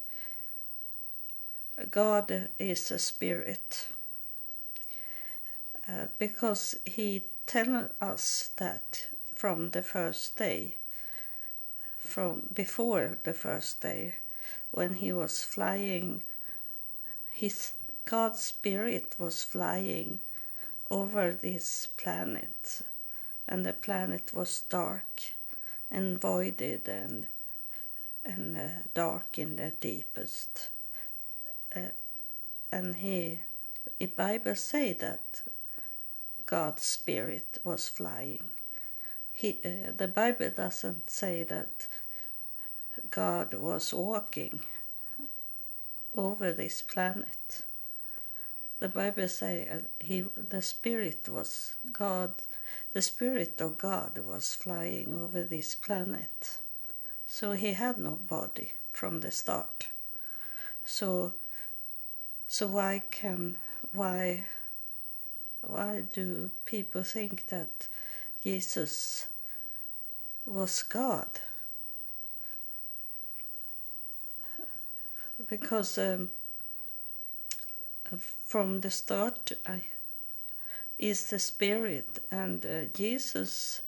God 1.91 2.49
is 2.59 2.91
a 2.91 2.99
spirit. 2.99 3.89
Uh, 5.89 6.07
because 6.19 6.77
he 6.87 7.25
tells 7.47 7.91
us 8.01 8.51
that 8.57 9.09
from 9.35 9.71
the 9.71 9.83
first 9.83 10.37
day, 10.37 10.77
from 11.99 12.49
before 12.55 13.19
the 13.25 13.35
first 13.35 13.81
day, 13.81 14.15
when 14.71 14.95
he 14.95 15.13
was 15.13 15.45
flying, 15.45 16.23
his 17.33 17.73
God's 18.05 18.41
spirit 18.41 19.15
was 19.19 19.43
flying 19.43 20.21
over 20.91 21.33
this 21.33 21.89
planet, 21.97 22.83
and 23.49 23.67
the 23.67 23.73
planet 23.73 24.33
was 24.33 24.63
dark 24.69 25.23
and 25.91 26.21
voided 26.21 26.89
and 26.89 27.27
and 28.25 28.57
uh, 28.57 28.69
dark 28.95 29.39
in 29.39 29.57
the 29.57 29.73
deepest. 29.81 30.69
Uh, 31.75 31.81
and 32.71 32.97
he, 32.97 33.41
the 33.99 34.07
Bible 34.07 34.55
say 34.55 34.93
that 34.95 35.43
God's 36.47 36.83
spirit 36.83 37.59
was 37.65 37.89
flying. 37.89 38.43
He, 39.33 39.59
uh, 39.65 39.93
the 39.97 40.09
Bible 40.09 40.51
doesn't 40.51 41.11
say 41.11 41.43
that 41.45 41.87
God 43.11 43.55
was 43.55 43.93
walking 43.93 44.61
over 46.17 46.53
this 46.53 46.83
planet. 46.83 47.63
The 48.81 48.89
Bible 48.89 49.29
say 49.29 49.69
uh, 49.69 49.81
he, 50.01 50.25
the 50.37 50.63
spirit 50.63 51.29
was 51.29 51.77
God, 51.93 52.33
the 52.93 53.03
spirit 53.03 53.61
of 53.61 53.79
God 53.79 54.19
was 54.19 54.55
flying 54.55 55.15
over 55.15 55.43
this 55.43 55.75
planet 55.75 56.59
so 57.27 57.51
he 57.51 57.73
had 57.73 57.99
no 57.99 58.13
body 58.13 58.75
from 58.93 59.19
the 59.19 59.31
start. 59.33 59.89
So 60.85 61.33
so 62.55 62.69
why 62.69 63.03
can 63.11 63.57
why 63.93 64.45
why 65.62 66.05
do 66.12 66.53
people 66.64 67.03
think 67.03 67.49
that 67.49 67.88
Jesus 68.45 69.27
was 70.47 70.85
God? 70.85 71.27
Because 75.49 75.99
um, 75.99 76.31
from 78.45 78.83
the 78.83 78.90
start 78.93 79.51
I, 79.67 79.81
is 80.97 81.31
the 81.31 81.40
Spirit, 81.40 82.21
and 82.31 82.64
uh, 82.64 82.85
Jesus, 82.95 83.83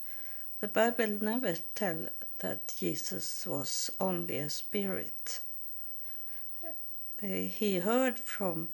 the 0.60 0.66
Bible 0.66 1.18
never 1.20 1.54
tell 1.76 2.08
that 2.40 2.74
Jesus 2.76 3.46
was 3.46 3.90
only 4.00 4.38
a 4.38 4.50
spirit. 4.50 5.40
Uh, 7.22 7.26
he 7.26 7.78
heard 7.78 8.18
from 8.18 8.68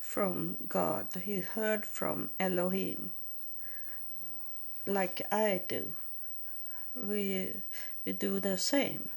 from 0.00 0.56
God. 0.68 1.06
He 1.22 1.40
heard 1.40 1.86
from 1.86 2.30
Elohim, 2.40 3.10
like 4.86 5.22
I 5.30 5.62
do. 5.68 5.94
We 6.96 7.52
we 8.04 8.12
do 8.12 8.40
the 8.40 8.58
same, 8.58 9.10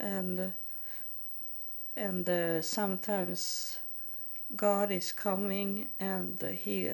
and 0.00 0.52
and 1.96 2.28
uh, 2.28 2.62
sometimes 2.62 3.78
God 4.54 4.90
is 4.90 5.12
coming 5.12 5.88
and 5.98 6.40
he 6.42 6.92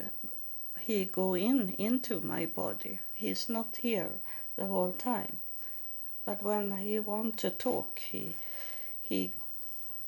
he 0.79 1.05
go 1.05 1.33
in 1.35 1.75
into 1.77 2.21
my 2.21 2.45
body. 2.45 2.99
He's 3.13 3.47
not 3.49 3.77
here 3.77 4.09
the 4.55 4.65
whole 4.65 4.91
time. 4.91 5.37
But 6.25 6.41
when 6.41 6.77
he 6.77 6.99
want 6.99 7.37
to 7.39 7.49
talk, 7.49 7.99
he 7.99 8.35
he 9.01 9.33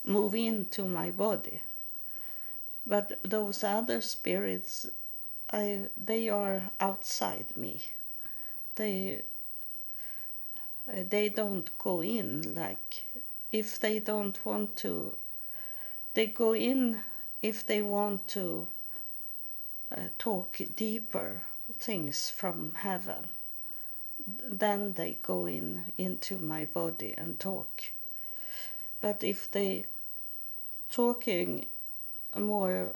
move 0.05 0.35
into 0.35 0.87
my 0.87 1.09
body. 1.09 1.61
But 2.87 3.19
those 3.23 3.63
other 3.63 4.01
spirits, 4.01 4.87
I 5.51 5.89
they 5.97 6.29
are 6.29 6.71
outside 6.79 7.57
me. 7.57 7.81
They 8.75 9.21
uh, 10.87 11.03
they 11.09 11.29
don't 11.29 11.69
go 11.79 12.03
in 12.03 12.53
like 12.53 13.05
if 13.51 13.79
they 13.79 13.99
don't 13.99 14.45
want 14.45 14.75
to. 14.77 15.17
They 16.13 16.27
go 16.27 16.53
in 16.53 17.01
if 17.41 17.65
they 17.65 17.81
want 17.81 18.27
to 18.29 18.67
uh, 19.91 20.01
talk 20.17 20.59
deeper 20.75 21.41
things 21.79 22.29
from 22.29 22.73
heaven. 22.75 23.29
Then 24.27 24.93
they 24.93 25.17
go 25.21 25.45
in 25.45 25.85
into 25.97 26.37
my 26.37 26.65
body 26.65 27.13
and 27.17 27.39
talk. 27.39 27.91
But 29.01 29.23
if 29.23 29.51
they 29.51 29.85
talking 30.95 31.65
more 32.38 32.93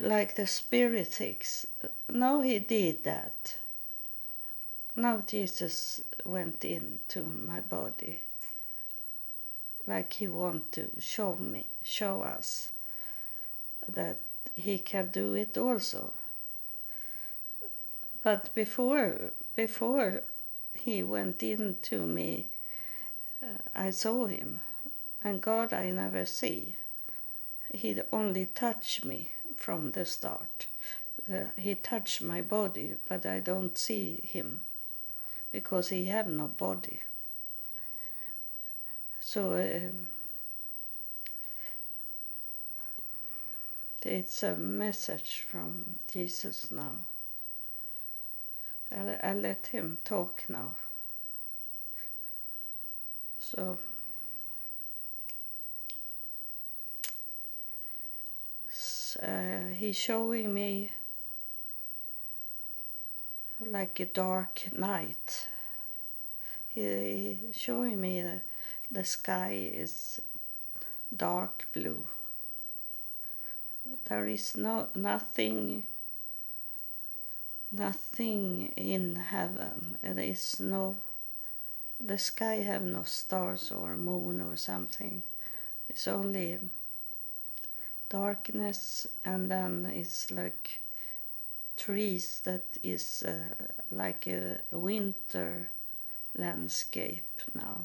like 0.00 0.36
the 0.36 0.46
spiritics, 0.46 1.66
now 2.08 2.40
he 2.40 2.60
did 2.60 3.02
that. 3.02 3.56
Now 4.94 5.22
Jesus 5.26 6.02
went 6.24 6.64
into 6.64 7.24
my 7.24 7.60
body 7.60 8.20
like 9.86 10.12
he 10.12 10.28
want 10.28 10.70
to 10.70 10.88
show 11.00 11.34
me 11.34 11.66
show 11.82 12.22
us 12.22 12.70
that 13.88 14.16
he 14.54 14.78
can 14.78 15.08
do 15.08 15.34
it 15.34 15.58
also 15.58 16.12
but 18.22 18.54
before 18.54 19.32
before 19.56 20.22
he 20.74 21.02
went 21.02 21.42
into 21.42 22.06
me 22.06 22.46
i 23.74 23.90
saw 23.90 24.26
him 24.26 24.60
and 25.22 25.40
god 25.40 25.72
i 25.72 25.90
never 25.90 26.24
see 26.24 26.76
he 27.72 27.98
only 28.12 28.46
touched 28.46 29.04
me 29.04 29.30
from 29.56 29.92
the 29.92 30.04
start 30.04 30.66
he 31.56 31.74
touched 31.74 32.20
my 32.20 32.40
body 32.40 32.94
but 33.08 33.24
i 33.24 33.40
don't 33.40 33.78
see 33.78 34.20
him 34.24 34.60
because 35.52 35.88
he 35.90 36.06
have 36.06 36.26
no 36.26 36.48
body 36.48 37.00
so 39.20 39.54
um, 39.54 40.08
it's 44.04 44.42
a 44.42 44.54
message 44.56 45.46
from 45.48 45.98
Jesus 46.12 46.70
now. 46.70 46.96
I, 48.90 49.30
I 49.30 49.34
let 49.34 49.68
him 49.68 49.98
talk 50.04 50.44
now. 50.48 50.74
So 53.42 53.76
uh, 59.20 59.74
he's 59.74 59.96
showing 59.96 60.54
me 60.54 60.92
like 63.60 63.98
a 64.00 64.06
dark 64.06 64.68
night. 64.72 65.48
He, 66.68 67.38
he's 67.46 67.56
showing 67.56 68.00
me 68.00 68.22
the, 68.22 68.40
the 68.90 69.04
sky 69.04 69.70
is 69.74 70.20
dark 71.14 71.66
blue. 71.74 72.06
There 74.08 74.28
is 74.28 74.56
no 74.56 74.86
nothing 74.94 75.82
nothing 77.72 78.72
in 78.76 79.16
heaven. 79.16 79.98
There 80.00 80.18
is 80.18 80.60
no 80.60 80.96
the 82.04 82.18
sky 82.18 82.56
have 82.56 82.82
no 82.82 83.04
stars 83.04 83.70
or 83.70 83.96
moon 83.96 84.42
or 84.42 84.56
something. 84.56 85.22
It's 85.88 86.08
only 86.08 86.58
darkness 88.08 89.06
and 89.24 89.50
then 89.50 89.86
it's 89.86 90.30
like 90.30 90.80
trees 91.76 92.40
that 92.44 92.64
is 92.82 93.22
uh, 93.22 93.54
like 93.90 94.26
a 94.26 94.58
winter 94.72 95.68
landscape 96.36 97.40
now. 97.54 97.82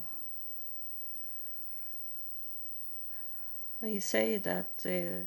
He 3.81 3.99
say 3.99 4.37
that 4.37 4.71
uh, 4.85 5.25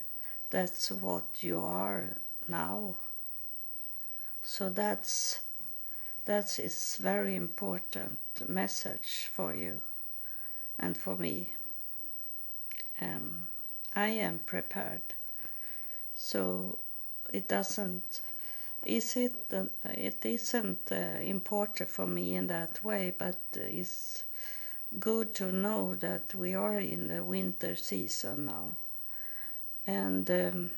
that's 0.51 0.91
what 0.91 1.43
you 1.43 1.61
are 1.61 2.17
now. 2.49 2.97
So 4.43 4.71
that's 4.71 5.41
that 6.31 6.61
is 6.61 6.97
very 7.01 7.35
important 7.35 8.17
message 8.49 9.29
for 9.33 9.53
you 9.53 9.81
and 10.79 10.97
for 10.97 11.17
me. 11.17 11.51
Um, 13.03 13.47
I 13.97 14.11
am 14.11 14.39
prepared. 14.47 15.03
So 16.15 16.79
it 17.33 17.49
doesn't 17.49 18.21
is 18.85 19.17
it 19.17 19.35
uh, 19.53 19.65
it 19.85 20.25
isn't 20.25 20.93
uh, 20.93 21.19
important 21.21 21.89
for 21.89 22.07
me 22.07 22.37
in 22.37 22.47
that 22.47 22.83
way 22.85 23.13
but 23.19 23.37
it's 23.55 24.23
good 25.01 25.35
to 25.35 25.51
know 25.53 25.97
that 25.97 26.33
we 26.35 26.55
are 26.55 26.79
in 26.79 27.09
the 27.09 27.25
winter 27.25 27.75
season 27.75 28.47
now 28.47 28.71
and 29.87 30.31
um, 30.31 30.71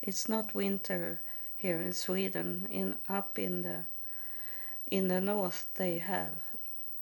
it's 0.00 0.28
not 0.28 0.54
winter 0.54 1.18
here 1.62 1.80
in 1.80 1.92
Sweden 1.92 2.66
in 2.72 2.96
up 3.08 3.38
in 3.38 3.62
the 3.62 3.84
in 4.90 5.06
the 5.06 5.20
north 5.20 5.66
they 5.76 5.98
have 5.98 6.36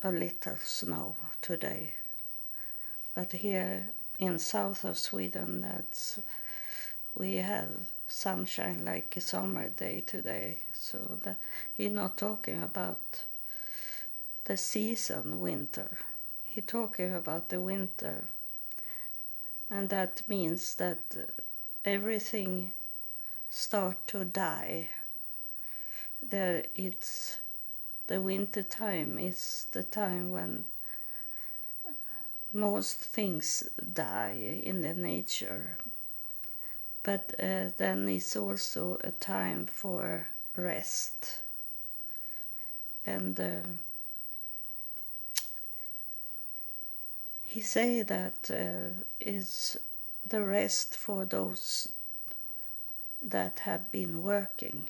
a 0.02 0.12
little 0.12 0.56
snow 0.56 1.16
today. 1.40 1.94
But 3.14 3.32
here 3.32 3.88
in 4.18 4.38
south 4.38 4.84
of 4.84 4.98
Sweden 4.98 5.62
that's 5.62 6.20
we 7.14 7.36
have 7.36 7.70
sunshine 8.06 8.84
like 8.84 9.16
a 9.16 9.22
summer 9.22 9.70
day 9.70 10.02
today. 10.06 10.58
So 10.74 11.18
that 11.22 11.38
he's 11.72 11.92
not 11.92 12.18
talking 12.18 12.62
about 12.62 13.24
the 14.44 14.58
season 14.58 15.40
winter. 15.40 15.88
He 16.44 16.60
talking 16.60 17.14
about 17.14 17.48
the 17.48 17.62
winter. 17.62 18.24
And 19.70 19.88
that 19.88 20.22
means 20.28 20.74
that 20.74 21.00
everything 21.84 22.72
start 23.50 24.06
to 24.06 24.24
die. 24.24 24.88
That 26.30 26.68
it's 26.76 27.38
the 28.06 28.20
winter 28.20 28.62
time 28.62 29.18
is 29.18 29.66
the 29.72 29.82
time 29.82 30.30
when 30.30 30.64
most 32.52 32.96
things 32.96 33.62
die 33.94 34.60
in 34.62 34.82
the 34.82 34.94
nature. 34.94 35.76
But 37.02 37.34
uh, 37.38 37.70
then 37.76 38.08
it's 38.08 38.36
also 38.36 38.98
a 39.02 39.10
time 39.10 39.66
for 39.66 40.28
rest. 40.56 41.38
And 43.06 43.38
uh, 43.40 43.60
he 47.44 47.60
say 47.60 48.02
that 48.02 48.50
uh, 48.50 49.02
is 49.20 49.78
the 50.28 50.42
rest 50.42 50.94
for 50.94 51.24
those 51.24 51.88
that 53.22 53.60
have 53.60 53.90
been 53.90 54.22
working 54.22 54.88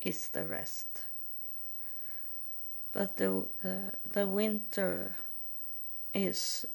is 0.00 0.28
the 0.28 0.44
rest. 0.44 1.02
But 2.92 3.16
the 3.16 3.44
uh, 3.64 3.90
the 4.10 4.26
winter 4.26 5.14
is 6.14 6.66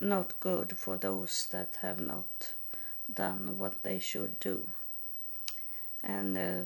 not 0.00 0.38
good 0.40 0.76
for 0.76 0.96
those 0.96 1.46
that 1.50 1.78
have 1.80 2.00
not 2.00 2.52
done 3.12 3.58
what 3.58 3.82
they 3.82 3.98
should 3.98 4.38
do. 4.40 4.68
And 6.04 6.36
uh, 6.36 6.64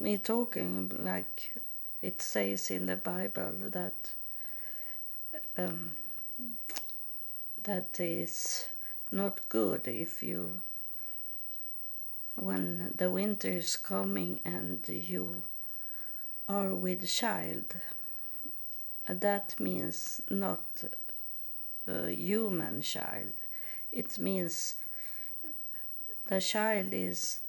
me 0.00 0.16
talking 0.16 0.90
like 1.04 1.54
it 2.00 2.22
says 2.22 2.70
in 2.70 2.86
the 2.86 2.96
bible 2.96 3.52
that 3.70 4.10
um, 5.56 5.90
that 7.64 8.00
is 8.00 8.66
not 9.10 9.40
good 9.48 9.86
if 9.86 10.22
you 10.22 10.58
when 12.36 12.92
the 12.96 13.10
winter 13.10 13.48
is 13.48 13.76
coming 13.76 14.40
and 14.44 14.80
you 14.88 15.42
are 16.48 16.74
with 16.74 17.08
child. 17.08 17.74
That 19.08 19.58
means 19.60 20.20
not 20.30 20.62
a 21.86 22.10
human 22.10 22.82
child. 22.82 23.32
It 23.90 24.18
means 24.18 24.76
the 26.26 26.40
child 26.40 26.88
is 26.92 27.40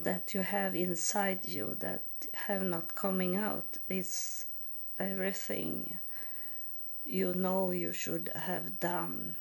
that 0.00 0.34
you 0.34 0.42
have 0.42 0.74
inside 0.74 1.46
you 1.46 1.76
that 1.80 2.02
have 2.46 2.62
not 2.62 2.94
coming 2.94 3.36
out. 3.36 3.78
It's 3.88 4.46
everything 4.98 5.98
you 7.04 7.34
know 7.34 7.70
you 7.70 7.92
should 7.92 8.30
have 8.34 8.80
done 8.80 9.36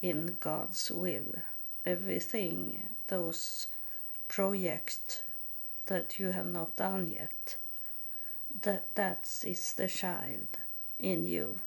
in 0.00 0.36
God's 0.40 0.90
will. 0.90 1.42
Everything, 1.84 2.88
those 3.08 3.66
projects 4.28 5.22
that 5.86 6.18
you 6.18 6.28
have 6.28 6.46
not 6.46 6.76
done 6.76 7.08
yet, 7.08 7.56
that 8.62 8.94
that 8.94 9.28
is 9.44 9.72
the 9.74 9.88
child 9.88 10.46
in 10.98 11.26
you, 11.26 11.58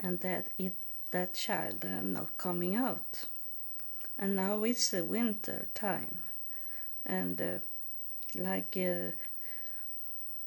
and 0.00 0.20
that 0.20 0.46
it 0.58 0.74
that 1.12 1.34
child 1.34 1.84
are 1.84 2.02
not 2.02 2.36
coming 2.38 2.74
out. 2.76 3.24
And 4.18 4.36
now 4.36 4.64
it's 4.64 4.90
the 4.90 5.04
winter 5.04 5.68
time, 5.74 6.22
and 7.06 7.40
uh, 7.40 7.58
like 8.34 8.76
uh, 8.76 9.12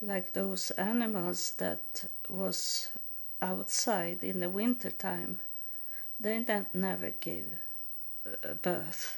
like 0.01 0.33
those 0.33 0.71
animals 0.71 1.53
that 1.57 2.05
was 2.29 2.91
outside 3.41 4.23
in 4.23 4.41
the 4.41 4.49
winter 4.49 4.91
time, 4.91 5.39
they 6.19 6.45
never 6.73 7.11
give 7.21 7.45
a 7.45 7.62
birth 8.61 9.17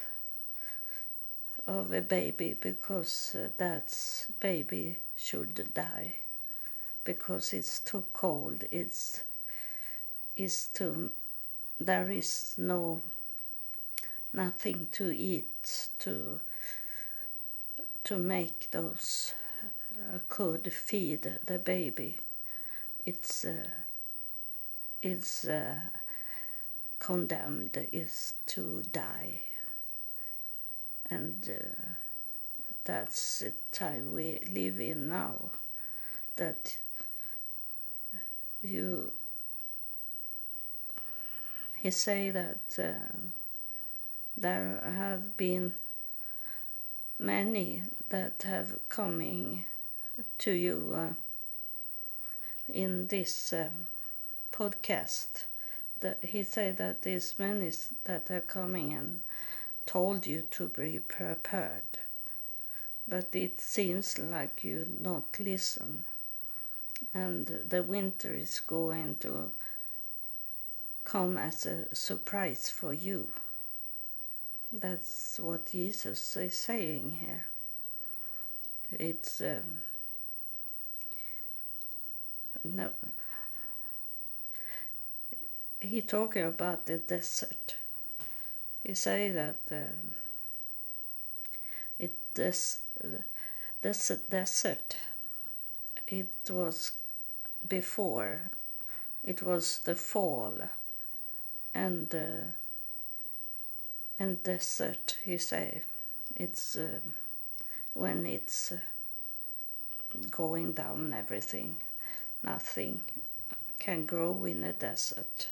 of 1.68 1.92
a 1.92 2.02
baby 2.02 2.56
because 2.60 3.36
that 3.58 4.28
baby 4.40 4.98
should 5.16 5.74
die 5.74 6.14
because 7.04 7.54
it's 7.54 7.80
too 7.80 8.04
cold. 8.14 8.64
It's 8.72 9.24
is 10.36 10.68
too 10.68 11.12
there 11.80 12.10
is 12.10 12.56
no 12.58 13.02
nothing 14.34 14.88
to 14.92 15.16
eat 15.16 15.90
to 16.00 16.40
to 18.04 18.18
make 18.18 18.70
those 18.72 19.34
uh, 19.94 20.20
could 20.28 20.72
feed 20.74 21.40
the 21.46 21.60
baby. 21.60 22.18
It's 23.06 23.46
uh, 23.46 23.68
is 25.02 25.46
uh, 25.46 25.76
condemned 27.06 27.78
is 27.92 28.34
to 28.48 28.82
die. 28.92 29.40
And 31.08 31.48
uh, 31.48 31.92
that's 32.84 33.42
the 33.42 33.54
time 33.72 34.12
we 34.12 34.40
live 34.52 34.80
in 34.80 35.08
now 35.08 35.36
that 36.36 36.78
you 38.64 39.12
he 41.78 41.92
say 41.92 42.32
that 42.32 42.80
uh, 42.80 43.18
there 44.36 44.82
have 44.98 45.38
been 45.38 45.74
many 47.20 47.84
that 48.10 48.44
have 48.48 48.80
coming 48.90 49.66
to 50.40 50.52
you 50.52 50.92
uh, 50.96 51.14
in 52.68 53.06
this 53.08 53.54
uh, 53.54 53.70
podcast 54.52 55.46
that 56.06 56.20
he 56.24 56.44
said 56.44 56.78
that 56.78 57.02
there's 57.02 57.40
many 57.40 57.72
that 58.06 58.30
are 58.32 58.42
coming 58.42 58.94
and 58.94 59.22
told 59.86 60.26
you 60.26 60.42
to 60.52 60.68
be 60.68 61.00
prepared 61.00 61.92
but 63.08 63.28
it 63.34 63.62
seems 63.62 64.18
like 64.18 64.64
you 64.64 64.88
not 65.00 65.40
listen 65.40 66.04
and 67.14 67.48
the 67.70 67.84
winter 67.84 68.34
is 68.34 68.60
going 68.60 69.16
to 69.20 69.52
come 71.06 71.38
as 71.38 71.66
a 71.66 71.94
surprise 71.96 72.70
for 72.70 72.94
you. 72.94 73.28
That's 74.74 75.40
what 75.40 75.72
Jesus 75.72 76.36
is 76.36 76.56
saying 76.56 77.18
here. 77.22 77.46
It's 78.92 79.40
um, 79.40 79.82
no. 82.64 82.90
He 85.82 86.02
talking 86.02 86.44
about 86.44 86.86
the 86.86 86.98
desert. 86.98 87.76
He 88.84 88.94
say 88.94 89.30
that 89.32 89.58
um, 89.72 90.12
it 92.00 92.14
this 92.34 92.80
this 93.82 94.12
desert. 94.30 94.98
It 96.08 96.28
was 96.50 96.92
before. 97.68 98.42
It 99.24 99.42
was 99.42 99.80
the 99.80 99.96
fall 99.96 100.70
and 101.76 102.16
uh, 102.16 102.48
and 104.18 104.42
desert 104.44 105.18
he 105.26 105.38
say 105.38 105.82
it's 106.36 106.78
uh, 106.78 107.00
when 107.94 108.26
it's 108.26 108.72
uh, 108.72 108.78
going 110.32 110.72
down 110.72 111.14
everything 111.14 111.76
nothing 112.42 113.02
can 113.78 114.06
grow 114.06 114.46
in 114.46 114.64
a 114.64 114.72
desert 114.72 115.50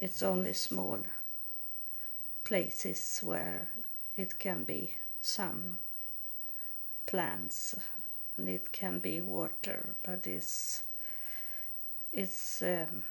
it's 0.00 0.22
only 0.22 0.52
small 0.52 0.98
places 2.42 3.20
where 3.22 3.68
it 4.16 4.38
can 4.40 4.64
be 4.64 4.94
some 5.20 5.78
plants 7.06 7.76
and 8.36 8.48
it 8.48 8.72
can 8.72 8.98
be 8.98 9.20
water 9.20 9.94
but 10.02 10.26
it's 10.26 10.82
it's 12.12 12.62
um, 12.62 13.04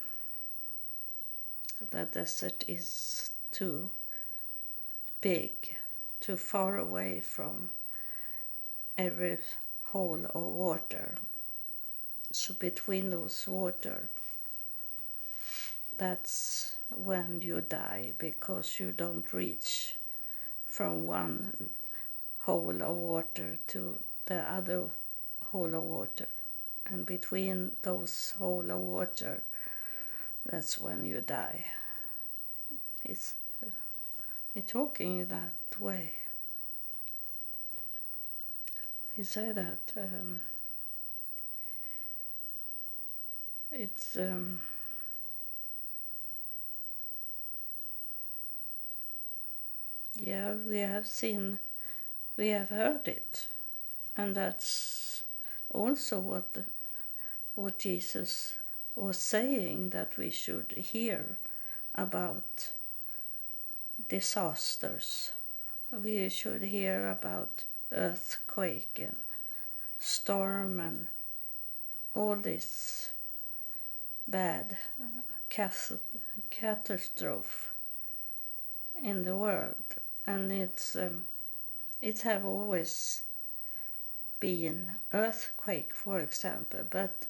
the 1.92 2.04
desert 2.04 2.66
is 2.68 3.32
too 3.52 3.90
big, 5.22 5.52
too 6.20 6.36
far 6.36 6.78
away 6.78 7.22
from 7.22 7.70
every 8.98 9.38
hole 9.86 10.26
of 10.36 10.44
water. 10.44 11.16
So 12.32 12.54
between 12.54 13.10
those 13.10 13.48
water, 13.48 14.10
that's 15.98 16.76
when 16.96 17.42
you 17.42 17.62
die 17.62 18.14
because 18.18 18.80
you 18.80 18.92
don't 18.92 19.32
reach 19.34 19.96
from 20.66 21.06
one 21.08 21.70
hole 22.40 22.82
of 22.82 22.96
water 22.96 23.58
to 23.68 24.00
the 24.26 24.40
other 24.52 24.86
hole 25.52 25.76
of 25.76 25.84
water. 25.84 26.28
And 26.86 27.06
between 27.06 27.72
those 27.84 28.34
hole 28.38 28.70
of 28.72 28.80
water, 28.80 29.42
that's 30.46 30.80
when 30.80 31.06
you 31.06 31.22
die. 31.22 31.66
It's, 33.06 33.36
it's 34.56 34.72
talking 34.72 35.26
that 35.26 35.80
way. 35.80 36.14
He 39.16 39.24
said 39.24 39.56
that 39.56 39.94
um, 39.98 40.42
it's 43.72 44.16
um, 44.16 44.60
yeah 50.22 50.54
we 50.54 50.80
have 50.80 51.08
seen 51.08 51.60
we 52.38 52.50
have 52.50 52.70
heard 52.70 53.08
it 53.08 53.48
and 54.16 54.36
that's 54.36 55.24
also 55.74 56.20
what 56.20 56.54
the, 56.54 56.64
what 57.56 57.80
Jesus 57.80 58.56
was 58.96 59.18
saying 59.18 59.90
that 59.92 60.18
we 60.18 60.30
should 60.30 60.72
hear 60.74 61.38
about 61.96 62.72
disasters. 64.08 65.32
We 65.92 66.30
should 66.30 66.64
hear 66.64 67.10
about 67.10 67.64
earthquake 67.92 69.00
and 69.02 69.16
storm 70.00 70.80
and 70.80 71.08
all 72.14 72.36
this 72.36 73.12
bad 74.28 74.78
catastrophe 75.50 76.02
in 79.02 79.24
the 79.24 79.36
world 79.36 79.76
and 80.30 80.52
it's 80.52 80.96
um, 80.96 81.24
it 82.02 82.22
have 82.22 82.46
always 82.46 83.24
been 84.40 84.92
earthquake 85.12 85.92
for 85.94 86.20
example 86.20 86.82
but 86.90 87.26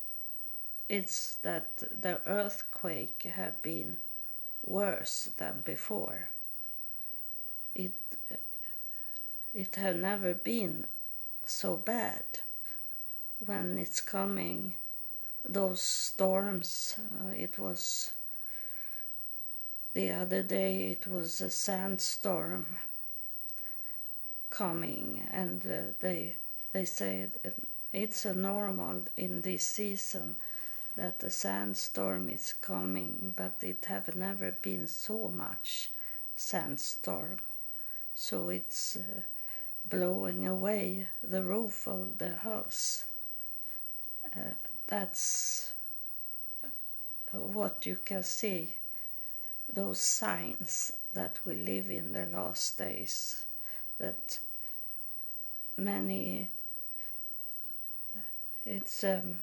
it's 0.89 1.35
that 1.43 1.83
the 2.01 2.19
earthquake 2.25 3.21
have 3.35 3.62
been 3.62 3.97
worse 4.65 5.29
than 5.38 5.62
before. 5.63 6.29
It 7.75 7.93
it 9.53 9.75
have 9.75 9.95
never 9.95 10.33
been 10.33 10.88
so 11.45 11.77
bad 11.77 12.23
when 13.45 13.77
it's 13.77 14.01
coming 14.01 14.73
those 15.43 15.81
storms 15.81 16.99
uh, 16.99 17.31
it 17.31 17.57
was 17.57 18.12
the 19.93 20.12
other 20.12 20.43
day 20.43 20.89
it 20.91 21.07
was 21.07 21.41
a 21.41 21.49
sandstorm 21.49 22.65
coming 24.49 25.27
and 25.31 25.65
uh, 25.65 25.91
they 25.99 26.35
they 26.73 26.85
said 26.85 27.31
it's 27.91 28.25
a 28.25 28.33
normal 28.33 29.03
in 29.17 29.41
this 29.41 29.63
season 29.63 30.35
that 30.95 31.19
the 31.19 31.29
sandstorm 31.29 32.29
is 32.29 32.53
coming, 32.53 33.33
but 33.35 33.57
it 33.62 33.85
have 33.85 34.15
never 34.15 34.51
been 34.51 34.85
so 34.88 35.31
much 35.33 35.89
sandstorm. 36.35 37.39
So 38.13 38.49
it's 38.49 38.97
uh, 38.97 39.21
blowing 39.89 40.45
away 40.45 41.07
the 41.23 41.41
roof 41.41 41.88
of 41.88 42.17
the 42.17 42.35
house. 42.35 43.05
Uh, 44.35 44.55
that's 44.88 45.73
what 47.31 47.85
you 47.85 47.97
can 48.03 48.23
see 48.23 48.75
those 49.73 49.99
signs 49.99 50.93
that 51.13 51.39
we 51.45 51.53
live 51.53 51.89
in 51.89 52.12
the 52.12 52.25
last 52.25 52.77
days, 52.77 53.45
that 53.99 54.39
many 55.77 56.49
it's 58.65 59.03
um, 59.03 59.38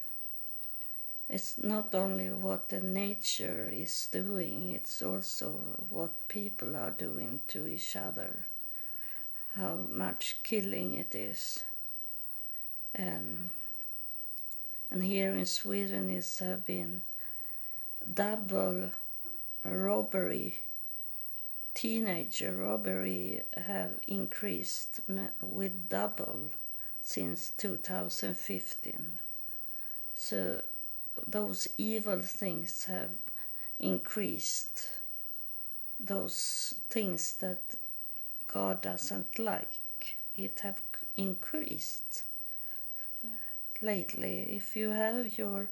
it's 1.28 1.58
not 1.58 1.94
only 1.94 2.30
what 2.30 2.68
the 2.68 2.80
nature 2.80 3.68
is 3.72 4.08
doing 4.10 4.72
it's 4.72 5.02
also 5.02 5.60
what 5.90 6.28
people 6.28 6.76
are 6.76 6.90
doing 6.90 7.40
to 7.48 7.66
each 7.66 7.96
other 7.96 8.46
how 9.56 9.86
much 9.90 10.36
killing 10.42 10.94
it 10.94 11.14
is. 11.14 11.64
And 12.94 13.50
and 14.90 15.02
here 15.02 15.32
in 15.34 15.46
Sweden 15.46 16.10
it's 16.10 16.38
have 16.38 16.64
been 16.66 17.02
double 18.14 18.90
robbery 19.64 20.60
teenager 21.76 22.56
robbery 22.56 23.42
have 23.54 24.00
increased 24.08 25.00
with 25.42 25.88
double 25.90 26.48
since 27.02 27.52
2015 27.58 29.18
so 30.14 30.62
those 31.28 31.68
evil 31.76 32.20
things 32.20 32.84
have 32.84 33.10
increased. 33.78 34.88
Those 36.00 36.74
things 36.90 37.34
that 37.34 37.60
God 38.48 38.82
doesn't 38.82 39.38
like 39.38 40.16
it 40.36 40.60
have 40.60 40.80
increased. 41.16 42.24
Lately 43.82 44.48
if 44.56 44.74
you 44.76 44.90
have 44.90 45.36
your 45.36 45.68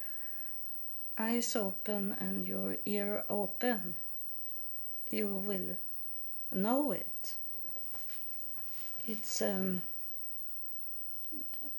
eyes 1.19 1.57
open 1.57 2.15
and 2.19 2.47
your 2.47 2.77
ear 2.85 3.25
open 3.31 3.95
you 5.11 5.29
will 5.29 5.77
know 6.55 6.93
it. 6.93 7.35
It's 9.07 9.43
um 9.43 9.83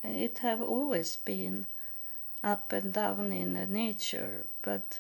it 0.04 0.38
have 0.40 0.62
always 0.62 1.16
been 1.18 1.66
up 2.44 2.72
and 2.72 2.94
down 2.94 3.32
in 3.32 3.56
the 3.56 3.66
nature 3.66 4.46
but 4.62 5.00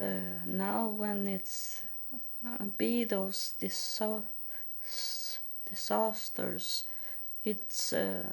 uh, 0.00 0.40
now 0.44 0.88
when 0.88 1.28
it's 1.28 1.82
uh, 2.44 2.64
be 2.76 3.04
those 3.04 3.52
disasters 3.60 4.24
it's 7.44 7.92
uh, 7.92 8.24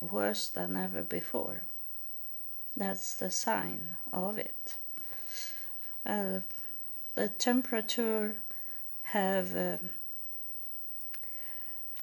worse 0.00 0.48
than 0.48 0.76
ever 0.76 1.02
before. 1.02 1.62
That's 2.76 3.14
the 3.14 3.30
sign 3.30 3.96
of 4.12 4.38
it. 4.38 4.76
Uh, 6.06 6.40
the 7.16 7.28
temperature 7.28 8.36
have 9.02 9.56
uh, 9.56 9.76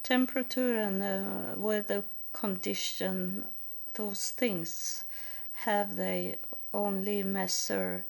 temperature 0.04 0.78
and 0.78 1.04
uh, 1.04 1.58
weather 1.58 2.04
condition 2.34 3.46
those 3.96 4.32
things 4.32 5.04
have 5.54 5.96
they 5.96 6.38
only 6.74 7.24
measure 7.24 8.06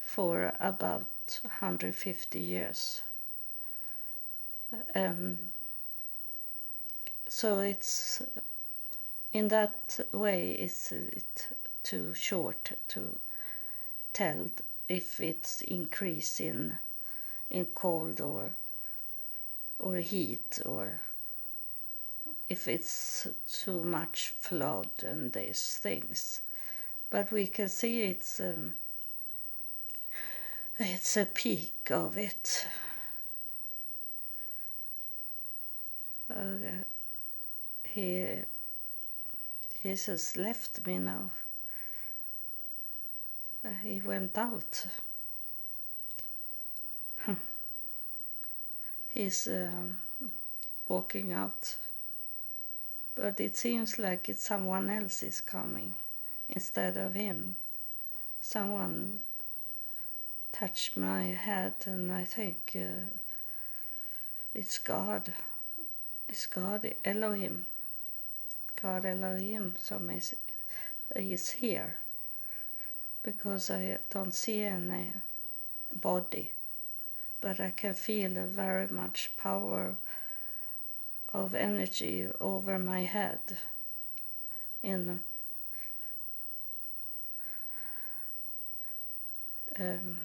for 0.00 0.52
about 0.60 1.06
150 1.42 2.38
years. 2.40 3.02
Um, 4.94 5.38
so 7.28 7.60
it's 7.60 8.22
in 9.32 9.48
that 9.48 10.00
way 10.12 10.52
is 10.52 10.92
it 10.92 11.48
too 11.82 12.14
short 12.14 12.72
to 12.88 13.18
tell 14.12 14.50
if 14.88 15.20
it's 15.20 15.62
increase 15.62 16.40
in 16.40 16.78
in 17.50 17.66
cold 17.66 18.20
or 18.20 18.50
or 19.78 19.96
heat 19.96 20.60
or 20.66 21.00
if 22.48 22.66
it's 22.66 23.26
too 23.46 23.84
much 23.84 24.34
flood 24.38 24.90
and 25.02 25.32
these 25.32 25.78
things 25.80 26.42
but 27.10 27.32
we 27.32 27.46
can 27.46 27.68
see 27.68 28.02
it's 28.02 28.40
um, 28.40 28.74
it's 30.80 31.16
a 31.16 31.26
peak 31.26 31.90
of 31.90 32.16
it. 32.16 32.66
Uh, 36.32 36.84
he 37.82 38.44
Jesus 39.82 40.36
left 40.36 40.86
me 40.86 40.98
now. 40.98 41.30
Uh, 43.64 43.70
he 43.82 44.00
went 44.04 44.38
out. 44.38 44.86
He's 49.14 49.46
um, 49.46 49.96
walking 50.88 51.32
out, 51.32 51.76
but 53.14 53.40
it 53.40 53.56
seems 53.56 53.98
like 53.98 54.28
it's 54.28 54.44
someone 54.44 54.90
else 54.90 55.22
is 55.22 55.40
coming 55.40 55.94
instead 56.48 56.96
of 56.96 57.14
him. 57.14 57.56
Someone 58.40 59.20
touched 60.52 60.96
my 60.96 61.22
head, 61.24 61.74
and 61.86 62.12
I 62.12 62.24
think 62.24 62.76
uh, 62.76 63.14
it's 64.54 64.78
God. 64.78 65.32
It's 66.28 66.46
God, 66.46 66.94
Elohim. 67.04 67.66
God 68.80 69.04
Elohim, 69.04 69.74
some 69.78 70.10
is, 70.10 70.36
is 71.16 71.50
here 71.50 71.96
because 73.22 73.70
I 73.70 73.98
don't 74.10 74.32
see 74.32 74.62
any 74.62 75.12
body, 75.94 76.52
but 77.40 77.60
I 77.60 77.70
can 77.70 77.94
feel 77.94 78.36
a 78.36 78.44
very 78.44 78.88
much 78.88 79.30
power 79.36 79.96
of 81.32 81.54
energy 81.54 82.26
over 82.40 82.78
my 82.78 83.02
head 83.02 83.58
in 84.82 85.20
um, 89.78 90.20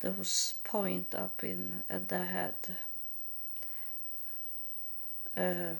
those 0.00 0.54
point 0.64 1.14
up 1.14 1.44
in 1.44 1.82
at 1.88 2.08
the 2.08 2.24
head. 2.24 2.54
Um, 5.36 5.76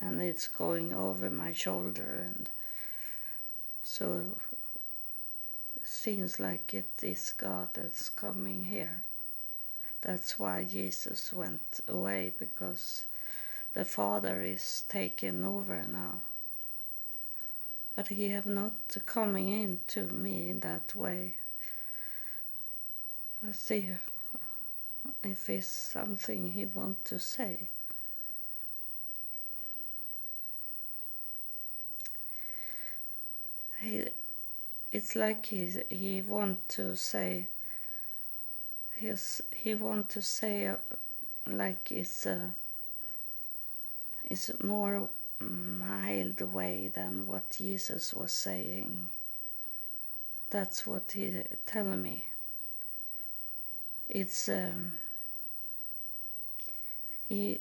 and 0.00 0.20
it's 0.22 0.46
going 0.46 0.94
over 0.94 1.30
my 1.30 1.52
shoulder 1.52 2.26
and 2.26 2.48
so 3.82 4.36
seems 5.90 6.38
like 6.38 6.72
it 6.72 7.02
is 7.02 7.32
God 7.36 7.70
that's 7.74 8.08
coming 8.08 8.64
here. 8.64 9.02
That's 10.00 10.38
why 10.38 10.64
Jesus 10.64 11.32
went 11.32 11.80
away 11.88 12.32
because 12.38 13.04
the 13.74 13.84
Father 13.84 14.40
is 14.40 14.84
taking 14.88 15.44
over 15.44 15.84
now. 15.90 16.22
But 17.96 18.08
he 18.08 18.28
have 18.28 18.46
not 18.46 18.96
coming 19.04 19.48
into 19.48 20.04
me 20.04 20.50
in 20.50 20.60
that 20.60 20.94
way. 20.94 21.34
Let's 23.42 23.58
see 23.58 23.90
if 25.24 25.50
it's 25.50 25.66
something 25.66 26.52
he 26.52 26.66
want 26.66 27.04
to 27.06 27.18
say. 27.18 27.68
He, 33.80 34.08
it's 34.92 35.14
like 35.16 35.46
he 35.46 35.72
he 35.88 36.22
want 36.22 36.68
to 36.70 36.96
say. 36.96 37.48
He's, 38.96 39.40
he 39.54 39.74
want 39.74 40.10
to 40.10 40.20
say 40.20 40.66
uh, 40.66 40.76
like 41.46 41.90
it's 41.90 42.26
a 42.26 42.52
it's 44.28 44.50
more 44.62 45.08
mild 45.38 46.40
way 46.52 46.90
than 46.92 47.26
what 47.26 47.50
Jesus 47.50 48.12
was 48.12 48.32
saying. 48.32 49.08
That's 50.50 50.86
what 50.86 51.12
he 51.12 51.44
tell 51.64 51.84
me 51.84 52.26
it's 54.10 54.48
um, 54.48 54.92
he 57.28 57.60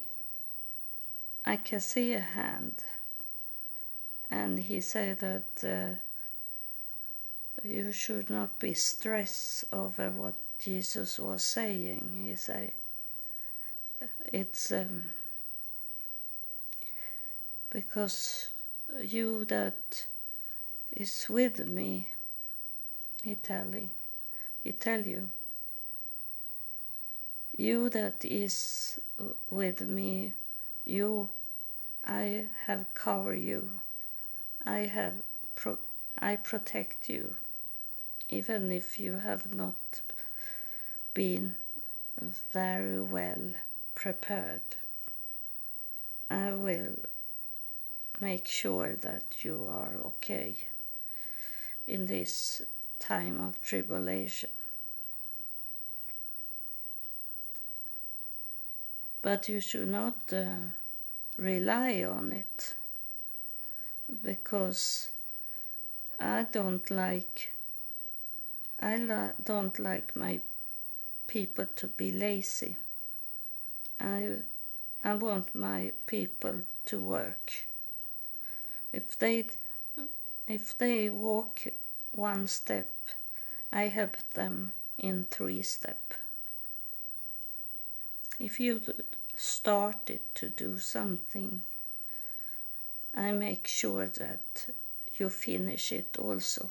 I 1.45 1.57
can 1.57 1.79
see 1.79 2.13
a 2.13 2.19
hand 2.19 2.83
and 4.31 4.57
he 4.57 4.81
said 4.81 5.19
that 5.19 5.63
uh, 5.63 5.99
you 7.63 7.91
should 7.91 8.29
not 8.29 8.57
be 8.59 8.73
stressed 8.73 9.65
over 9.71 10.09
what 10.09 10.35
Jesus 10.59 11.19
was 11.19 11.43
saying 11.43 12.21
he 12.25 12.35
said 12.35 12.71
it's 14.31 14.71
um, 14.71 15.05
because 17.69 18.49
you 19.01 19.45
that 19.45 20.05
is 20.91 21.27
with 21.29 21.65
me 21.67 22.09
he 23.23 23.35
telling 23.35 23.89
he 24.63 24.71
tell 24.71 25.01
you 25.01 25.29
you 27.59 27.89
that 27.89 28.23
is 28.23 28.97
with 29.49 29.81
me, 29.81 30.33
you, 30.85 31.29
I 32.05 32.45
have 32.67 32.85
covered 32.93 33.41
you. 33.41 33.69
I 34.65 34.79
have, 34.79 35.15
pro- 35.55 35.77
I 36.17 36.37
protect 36.37 37.09
you. 37.09 37.35
Even 38.29 38.71
if 38.71 38.99
you 38.99 39.13
have 39.17 39.53
not 39.53 40.01
been 41.13 41.55
very 42.51 43.01
well 43.01 43.53
prepared. 43.95 44.61
I 46.29 46.51
will 46.51 46.97
make 48.19 48.47
sure 48.47 48.95
that 48.95 49.43
you 49.43 49.67
are 49.67 49.93
okay 50.05 50.55
in 51.87 52.05
this 52.05 52.61
time 52.99 53.39
of 53.41 53.61
tribulation. 53.63 54.49
But 59.21 59.49
you 59.49 59.59
should 59.59 59.89
not 59.89 60.31
uh, 60.31 60.71
rely 61.37 62.03
on 62.03 62.31
it 62.31 62.75
because 64.23 65.09
I 66.19 66.43
don't 66.51 66.89
like 66.91 67.51
I 68.81 68.97
don't 69.43 69.77
like 69.77 70.15
my 70.15 70.39
people 71.27 71.65
to 71.75 71.87
be 71.87 72.11
lazy. 72.11 72.77
I 73.99 74.37
I 75.03 75.15
want 75.15 75.53
my 75.53 75.91
people 76.05 76.61
to 76.85 76.99
work. 76.99 77.51
If 78.93 79.17
they 79.19 79.47
if 80.47 80.77
they 80.77 81.09
walk 81.09 81.67
one 82.11 82.47
step, 82.47 82.91
I 83.71 83.83
help 83.87 84.17
them 84.33 84.71
in 84.97 85.25
three 85.29 85.61
step. 85.61 86.13
If 88.39 88.59
you 88.59 88.81
started 89.35 90.21
to 90.35 90.49
do 90.49 90.77
something, 90.79 91.61
I 93.13 93.31
make 93.33 93.67
sure 93.67 94.07
that 94.07 94.69
you 95.17 95.29
finish 95.29 95.91
it 95.91 96.17
also. 96.17 96.69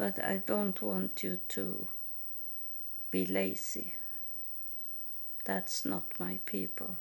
But 0.00 0.18
I 0.18 0.38
don't 0.38 0.80
want 0.80 1.22
you 1.22 1.40
to 1.48 1.86
be 3.10 3.26
lazy. 3.26 3.96
That's 5.44 5.84
not 5.84 6.18
my 6.18 6.38
people. 6.46 6.96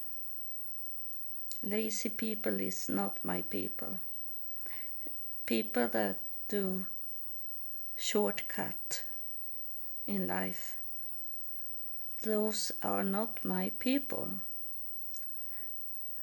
Lazy 1.64 2.10
people 2.10 2.60
is 2.60 2.90
not 2.90 3.24
my 3.24 3.44
people. 3.44 4.00
People 5.46 5.88
that 5.88 6.20
do 6.50 6.88
shortcut 7.96 9.06
in 10.06 10.28
life, 10.28 10.76
those 12.24 12.74
are 12.84 13.06
not 13.06 13.46
my 13.46 13.72
people. 13.80 14.28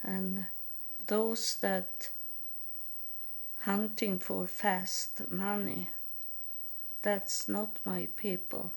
And 0.02 0.44
those 1.06 1.56
that 1.62 2.10
hunting 3.60 4.18
for 4.18 4.46
fast 4.46 5.30
money, 5.30 5.88
that's 7.06 7.48
not 7.48 7.78
my 7.84 8.08
people. 8.16 8.72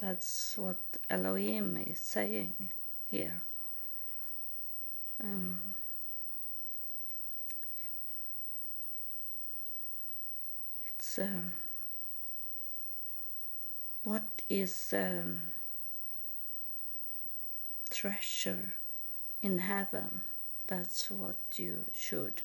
That's 0.00 0.56
what 0.56 0.80
Elohim 1.10 1.76
is 1.76 1.98
saying 1.98 2.70
here. 3.10 3.42
Um, 5.22 5.58
it's 10.86 11.18
um, 11.18 11.52
what 14.04 14.22
is 14.48 14.94
um, 14.96 15.42
treasure 17.90 18.72
in 19.42 19.58
heaven? 19.58 20.22
That's 20.66 21.10
what 21.10 21.36
you 21.56 21.84
should 21.92 22.40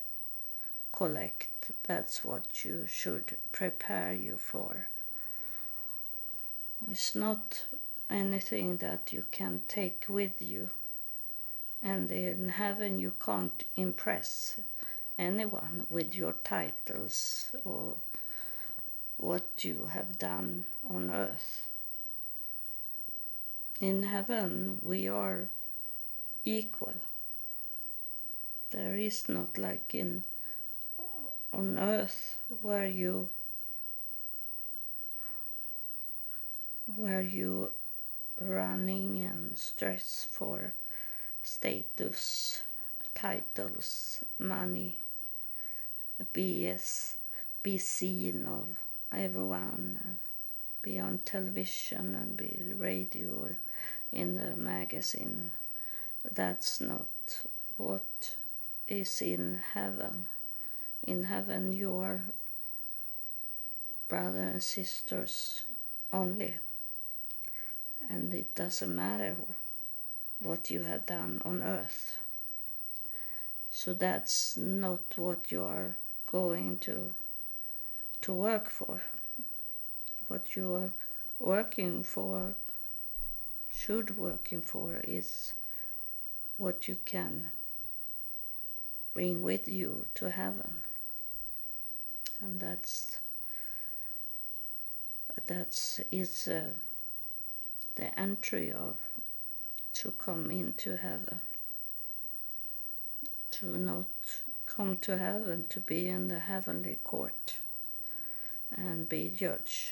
collect. 0.93 1.71
That's 1.83 2.23
what 2.23 2.63
you 2.63 2.85
should 2.87 3.37
prepare 3.51 4.13
you 4.13 4.37
for. 4.37 4.87
It's 6.89 7.15
not 7.15 7.65
anything 8.09 8.77
that 8.77 9.11
you 9.11 9.25
can 9.31 9.61
take 9.67 10.05
with 10.07 10.41
you. 10.41 10.69
And 11.81 12.09
in 12.11 12.49
heaven, 12.49 12.99
you 12.99 13.13
can't 13.19 13.63
impress 13.75 14.59
anyone 15.19 15.85
with 15.89 16.15
your 16.15 16.35
titles 16.43 17.49
or 17.65 17.95
what 19.17 19.63
you 19.63 19.89
have 19.91 20.17
done 20.17 20.65
on 20.89 21.09
earth. 21.11 21.65
In 23.81 24.03
heaven, 24.03 24.79
we 24.81 25.07
are 25.07 25.49
equal. 26.45 26.95
There 28.71 28.95
is 28.95 29.27
not 29.27 29.57
like 29.57 29.93
in 29.93 30.23
on 31.53 31.77
earth 31.77 32.37
where 32.61 32.87
you 32.87 33.29
where 36.95 37.21
you 37.21 37.71
running 38.41 39.23
and 39.23 39.57
stress 39.57 40.27
for 40.29 40.73
status, 41.41 42.63
titles, 43.15 44.23
money, 44.37 44.97
BS, 46.33 47.15
be 47.61 47.77
seen 47.77 48.45
of 48.47 48.65
everyone, 49.11 49.99
and 50.03 50.17
be 50.81 50.99
on 50.99 51.19
television 51.23 52.15
and 52.15 52.35
be 52.35 52.57
radio 52.77 53.49
in 54.11 54.35
the 54.35 54.55
magazine. 54.55 55.51
That's 56.29 56.81
not 56.81 57.07
what 57.77 58.35
is 58.87 59.21
in 59.21 59.59
heaven. 59.73 60.27
In 61.05 61.23
heaven, 61.23 61.73
you 61.73 61.97
are 61.97 62.21
brothers 64.07 64.53
and 64.53 64.63
sisters 64.63 65.63
only 66.11 66.55
and 68.09 68.33
it 68.33 68.53
doesn't 68.55 68.95
matter 68.95 69.35
what 70.39 70.69
you 70.69 70.83
have 70.83 71.05
done 71.05 71.41
on 71.45 71.63
earth. 71.63 72.17
So 73.71 73.93
that's 73.93 74.57
not 74.57 75.17
what 75.17 75.51
you 75.51 75.63
are 75.63 75.97
going 76.27 76.77
to 76.79 77.13
to 78.21 78.33
work 78.33 78.69
for. 78.69 79.01
What 80.27 80.55
you 80.55 80.73
are 80.73 80.91
working 81.39 82.03
for 82.03 82.55
should 83.73 84.17
working 84.17 84.61
for 84.61 85.01
is 85.03 85.53
what 86.57 86.87
you 86.87 86.97
can 87.03 87.51
bring 89.13 89.41
with 89.41 89.67
you 89.67 90.05
to 90.15 90.29
heaven. 90.29 90.81
And 92.43 92.59
that's 92.59 93.19
that's 95.47 96.01
is 96.11 96.47
uh, 96.49 96.73
the 97.95 98.19
entry 98.19 98.71
of 98.71 98.97
to 99.93 100.11
come 100.11 100.51
into 100.51 100.97
heaven, 100.97 101.39
to 103.51 103.77
not 103.77 104.07
come 104.65 104.97
to 104.97 105.17
heaven, 105.17 105.65
to 105.69 105.79
be 105.79 106.09
in 106.09 106.27
the 106.27 106.39
heavenly 106.39 106.97
court 107.03 107.55
and 108.75 109.07
be 109.07 109.33
judged. 109.35 109.91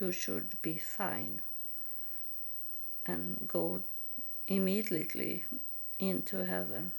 You 0.00 0.10
should 0.10 0.60
be 0.60 0.76
fine 0.76 1.40
and 3.06 3.46
go 3.46 3.82
immediately 4.48 5.44
into 6.00 6.46
heaven 6.46 6.90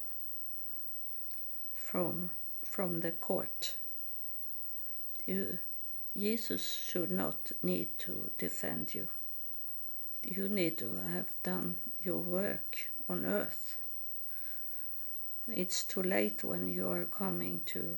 from 1.75 2.29
from 2.63 3.01
the 3.01 3.11
court. 3.11 3.75
You, 5.25 5.59
Jesus 6.17 6.83
should 6.87 7.11
not 7.11 7.51
need 7.63 7.97
to 7.99 8.31
defend 8.37 8.93
you 8.95 9.07
you 10.23 10.47
need 10.47 10.77
to 10.77 10.99
have 11.13 11.29
done 11.43 11.75
your 12.03 12.19
work 12.19 12.89
on 13.09 13.25
earth. 13.25 13.77
It's 15.47 15.83
too 15.83 16.03
late 16.03 16.43
when 16.43 16.67
you 16.67 16.89
are 16.91 17.05
coming 17.05 17.61
to 17.67 17.97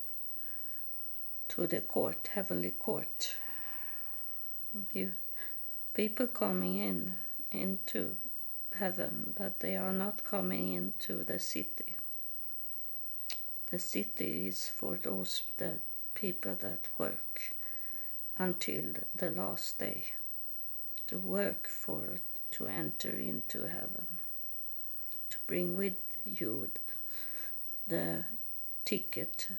to 1.49 1.67
the 1.67 1.81
court, 1.81 2.29
heavenly 2.33 2.71
court. 2.71 3.35
You, 4.93 5.11
people 5.93 6.27
coming 6.27 6.77
in 6.77 7.15
into 7.51 8.15
heaven, 8.75 9.33
but 9.37 9.59
they 9.59 9.75
are 9.75 9.91
not 9.91 10.23
coming 10.23 10.71
into 10.71 11.23
the 11.23 11.37
city. 11.37 11.95
The 13.69 13.77
city 13.77 14.47
is 14.47 14.67
for 14.69 14.95
those 14.95 15.43
that 15.57 15.81
people 16.23 16.55
that 16.61 16.87
work 16.97 17.51
until 18.37 18.93
the 19.13 19.29
last 19.29 19.77
day 19.77 20.05
to 21.05 21.17
work 21.17 21.67
for 21.67 22.21
to 22.49 22.65
enter 22.65 23.09
into 23.09 23.67
heaven, 23.67 24.07
to 25.29 25.37
bring 25.47 25.75
with 25.75 25.99
you 26.25 26.69
the 27.89 28.23
ticket 28.85 29.49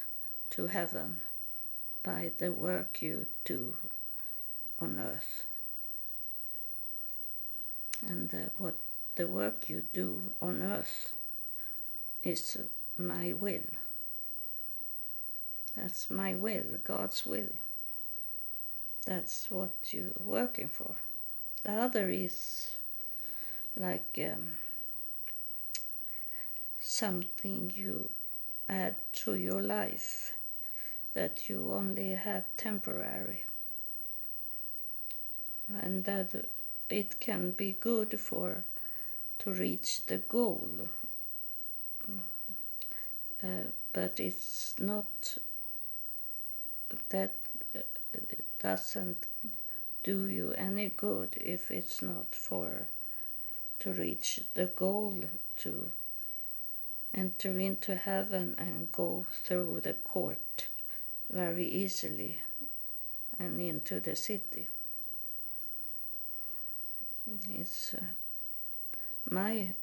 to 0.49 0.69
heaven 0.69 1.19
by 2.03 2.31
the 2.39 2.51
work 2.51 3.03
you 3.03 3.27
do 3.45 3.77
on 4.81 4.99
earth. 4.99 5.45
And 8.09 8.35
uh, 8.35 8.49
what 8.57 8.77
the 9.17 9.29
work 9.29 9.69
you 9.69 9.83
do 9.93 10.33
on 10.41 10.63
earth 10.63 11.15
is 12.23 12.57
my 12.97 13.35
will. 13.35 13.84
That's 15.77 16.11
my 16.11 16.35
will, 16.35 16.79
God's 16.85 17.27
will. 17.27 17.53
That's 19.07 19.51
what 19.51 19.73
you're 19.91 20.13
working 20.25 20.69
for. 20.69 20.95
The 21.65 21.73
other 21.73 22.09
is 22.11 22.77
like 23.77 24.19
um, 24.19 24.57
something 26.81 27.73
you 27.75 28.09
add 28.69 28.97
to 29.13 29.35
your 29.35 29.63
life 29.63 30.33
that 31.15 31.49
you 31.49 31.71
only 31.73 32.11
have 32.11 32.45
temporary 32.57 33.45
and 35.81 36.05
that 36.05 36.47
it 36.89 37.19
can 37.21 37.53
be 37.53 37.77
good 37.81 38.19
for 38.21 38.65
to 39.39 39.51
reach 39.51 40.07
the 40.07 40.19
goal 40.19 40.69
uh, 43.43 43.47
but 43.93 44.19
it's 44.19 44.75
not 44.79 45.39
that 47.11 47.33
it 48.13 48.45
doesn't 48.59 49.27
do 50.03 50.27
you 50.27 50.53
any 50.53 50.89
good 50.89 51.31
if 51.37 51.71
it's 51.71 52.03
not 52.03 52.35
for 52.35 52.87
to 53.81 53.93
reach 53.93 54.41
the 54.55 54.67
goal 54.67 55.15
to 55.57 55.91
enter 57.15 57.59
into 57.59 57.95
heaven 57.95 58.55
and 58.59 58.91
go 58.93 59.27
through 59.45 59.81
the 59.81 59.95
court 59.95 60.69
very 61.31 61.67
easily 61.67 62.39
and 63.39 63.61
into 63.61 64.01
the 64.01 64.17
city. 64.17 64.69
It's 67.51 67.95
uh, 67.95 68.05
my 69.31 69.75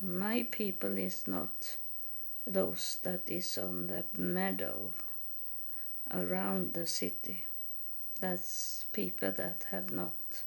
my 0.00 0.46
people 0.50 0.98
is 0.98 1.26
not 1.26 1.76
those 2.46 2.98
that 3.02 3.22
is 3.28 3.56
on 3.56 3.86
the 3.86 4.04
meadow 4.16 4.90
around 6.12 6.74
the 6.74 6.86
city. 6.86 7.44
That's 8.20 8.84
people 8.92 9.32
that 9.32 9.66
have 9.70 9.90
not 9.90 10.44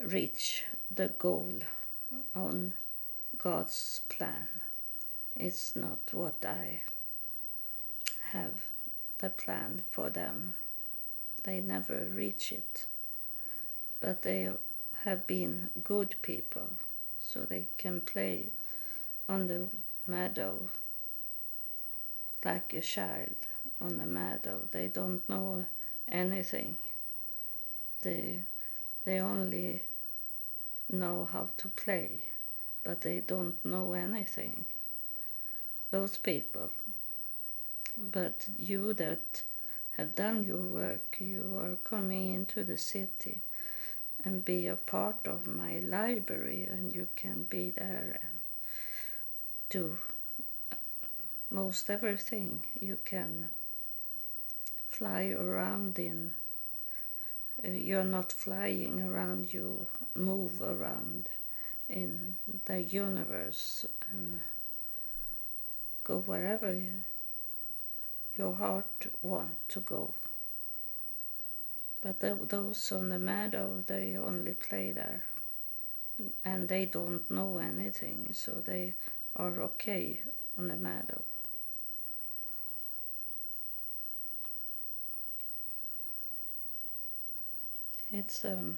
reached 0.00 0.64
the 0.94 1.08
goal 1.08 1.54
on 2.34 2.72
God's 3.36 4.00
plan. 4.08 4.48
It's 5.34 5.76
not 5.76 5.98
what 6.12 6.44
I 6.44 6.82
have 8.30 8.68
the 9.18 9.30
plan 9.30 9.82
for 9.90 10.10
them. 10.10 10.54
They 11.44 11.60
never 11.60 12.06
reach 12.12 12.52
it. 12.52 12.86
But 14.00 14.22
they 14.22 14.50
have 15.04 15.26
been 15.26 15.70
good 15.84 16.16
people, 16.22 16.70
so 17.20 17.40
they 17.40 17.66
can 17.78 18.00
play 18.00 18.46
on 19.28 19.46
the 19.46 19.68
meadow 20.06 20.68
like 22.44 22.72
a 22.72 22.80
child 22.80 23.34
on 23.80 23.98
the 23.98 24.06
meadow. 24.06 24.60
They 24.70 24.88
don't 24.88 25.26
know 25.28 25.66
anything. 26.08 26.76
They 28.02 28.40
they 29.04 29.20
only 29.20 29.82
know 30.90 31.28
how 31.32 31.48
to 31.58 31.68
play, 31.68 32.20
but 32.84 33.00
they 33.02 33.20
don't 33.20 33.64
know 33.64 33.92
anything. 33.92 34.64
Those 35.90 36.18
people. 36.18 36.70
But 37.96 38.48
you 38.58 38.92
that 38.94 39.44
have 39.96 40.14
done 40.14 40.44
your 40.44 40.58
work, 40.58 41.16
you 41.18 41.58
are 41.58 41.76
coming 41.76 42.34
into 42.34 42.64
the 42.64 42.76
city 42.76 43.38
and 44.24 44.44
be 44.44 44.66
a 44.66 44.76
part 44.76 45.26
of 45.26 45.46
my 45.46 45.78
library, 45.78 46.64
and 46.68 46.94
you 46.94 47.06
can 47.16 47.44
be 47.44 47.70
there 47.70 48.18
and 48.20 48.32
do 49.70 49.98
most 51.50 51.88
everything 51.88 52.60
you 52.80 52.98
can 53.04 53.48
fly 54.98 55.34
around 55.38 55.98
in. 55.98 56.30
Uh, 57.62 57.68
you're 57.68 58.04
not 58.04 58.32
flying 58.32 59.02
around 59.02 59.52
you 59.52 59.86
move 60.14 60.62
around 60.62 61.28
in 61.88 62.34
the 62.64 62.80
universe 62.80 63.84
and 64.12 64.40
go 66.04 66.18
wherever 66.18 66.72
you, 66.72 67.02
your 68.38 68.54
heart 68.54 69.06
want 69.22 69.68
to 69.68 69.80
go. 69.80 70.14
But 72.00 72.20
the, 72.20 72.34
those 72.34 72.92
on 72.92 73.10
the 73.10 73.18
meadow 73.18 73.82
they 73.86 74.16
only 74.16 74.52
play 74.52 74.92
there 74.92 75.24
and 76.44 76.68
they 76.68 76.86
don't 76.86 77.30
know 77.30 77.58
anything 77.58 78.30
so 78.32 78.62
they 78.64 78.94
are 79.34 79.60
okay 79.62 80.20
on 80.58 80.68
the 80.68 80.76
meadow 80.76 81.22
it's 88.12 88.44
um 88.44 88.76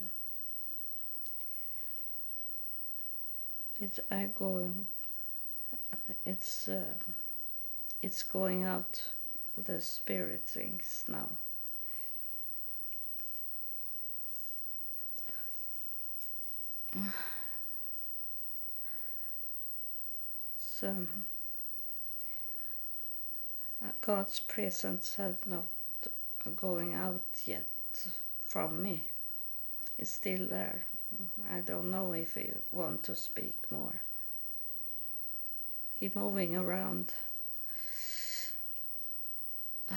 it's 3.80 4.00
I 4.10 4.28
go 4.34 4.70
it's 6.24 6.68
uh, 6.68 6.94
it's 8.02 8.22
going 8.22 8.64
out 8.64 9.02
the 9.56 9.80
spirit 9.80 10.42
things 10.46 11.04
now. 11.08 11.28
So 20.80 20.94
God's 24.00 24.38
presence 24.38 25.16
has 25.16 25.34
not 25.44 25.66
going 26.54 26.94
out 26.94 27.20
yet 27.44 27.66
from 28.46 28.80
me 28.80 29.02
is 29.98 30.08
still 30.10 30.46
there. 30.46 30.84
I 31.50 31.60
don't 31.60 31.90
know 31.90 32.12
if 32.12 32.34
he 32.34 32.50
want 32.70 33.02
to 33.04 33.14
speak 33.14 33.56
more. 33.70 34.00
He 35.98 36.10
moving 36.14 36.56
around 36.56 37.12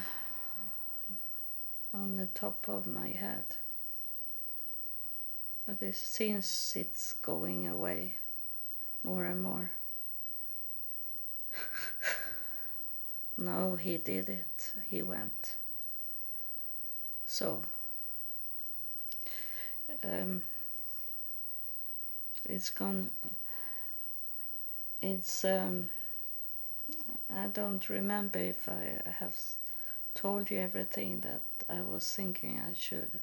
on 1.93 2.17
the 2.17 2.27
top 2.27 2.67
of 2.67 2.87
my 2.87 3.09
head. 3.09 3.45
But 5.67 5.81
it 5.81 5.95
seems 5.95 6.73
it's 6.75 7.13
going 7.13 7.67
away 7.67 8.15
more 9.03 9.25
and 9.25 9.43
more. 9.43 9.71
no, 13.37 13.75
he 13.75 13.97
did 13.97 14.29
it. 14.29 14.73
He 14.87 15.01
went. 15.01 15.55
So 17.27 17.61
um, 20.03 20.41
it's 22.45 22.69
gone 22.69 23.09
it's 25.01 25.43
um, 25.45 25.89
I 27.35 27.47
don't 27.47 27.87
remember 27.89 28.39
if 28.39 28.67
I 28.69 28.99
have 29.19 29.35
told 30.13 30.51
you 30.51 30.59
everything 30.59 31.21
that 31.21 31.41
I 31.69 31.81
was 31.81 32.11
thinking 32.13 32.61
I 32.61 32.73
should 32.73 33.19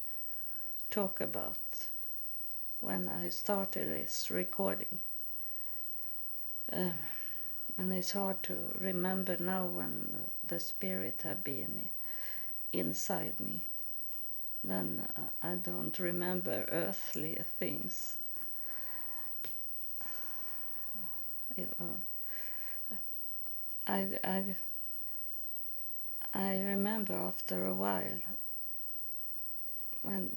talk 0.91 1.21
about 1.21 1.59
when 2.81 3.09
I 3.09 3.29
started 3.29 3.89
this 3.89 4.31
recording. 4.31 4.99
Um, 6.73 6.95
and 7.77 7.93
it's 7.93 8.13
hard 8.13 8.43
to 8.45 8.57
remember 8.81 9.37
now 9.39 9.65
when 9.67 10.13
the 10.47 10.59
spirit 10.59 11.21
had 11.23 11.45
been 11.45 11.89
inside 12.73 13.39
me 13.39 13.63
then 14.65 15.07
I 15.43 15.55
don't 15.55 15.99
remember 15.99 16.67
earthly 16.71 17.39
things. 17.59 18.17
I, 23.87 24.07
I, 24.23 24.45
I 26.35 26.61
remember 26.61 27.15
after 27.15 27.67
a 27.67 27.75
while 27.75 28.21
when 30.03 30.31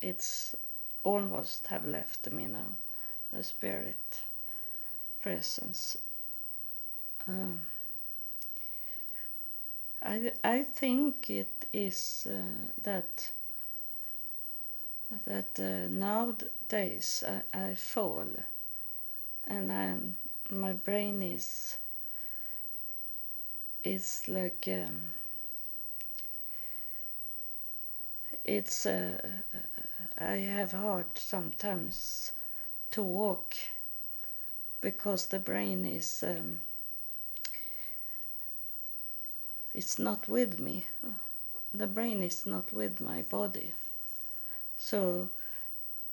it's 0.00 0.54
almost 1.02 1.66
have 1.66 1.86
left 1.86 2.30
me 2.30 2.46
now, 2.46 2.70
the 3.32 3.42
spirit 3.42 4.22
presence. 5.22 5.98
Um, 7.28 7.60
I, 10.04 10.32
I 10.44 10.62
think 10.62 11.28
it 11.30 11.66
is 11.72 12.28
uh, 12.30 12.70
that 12.84 13.32
that 15.26 15.58
uh, 15.58 15.88
nowadays 15.88 17.24
I, 17.26 17.68
I 17.70 17.74
fall 17.74 18.26
and 19.46 19.72
I'm 19.72 20.16
my 20.50 20.74
brain 20.74 21.22
is 21.22 21.78
is 23.84 24.26
like 24.28 24.66
um, 24.68 25.12
it's 28.44 28.86
uh, 28.86 29.18
I 30.18 30.34
have 30.38 30.72
hard 30.72 31.06
sometimes 31.18 32.32
to 32.92 33.02
walk 33.02 33.54
because 34.80 35.26
the 35.26 35.40
brain 35.40 35.84
is 35.84 36.22
um, 36.22 36.60
it's 39.74 39.98
not 39.98 40.28
with 40.28 40.60
me. 40.60 40.86
The 41.74 41.88
brain 41.88 42.22
is 42.22 42.46
not 42.46 42.72
with 42.72 43.00
my 43.00 43.22
body. 43.22 43.74
So 44.78 45.28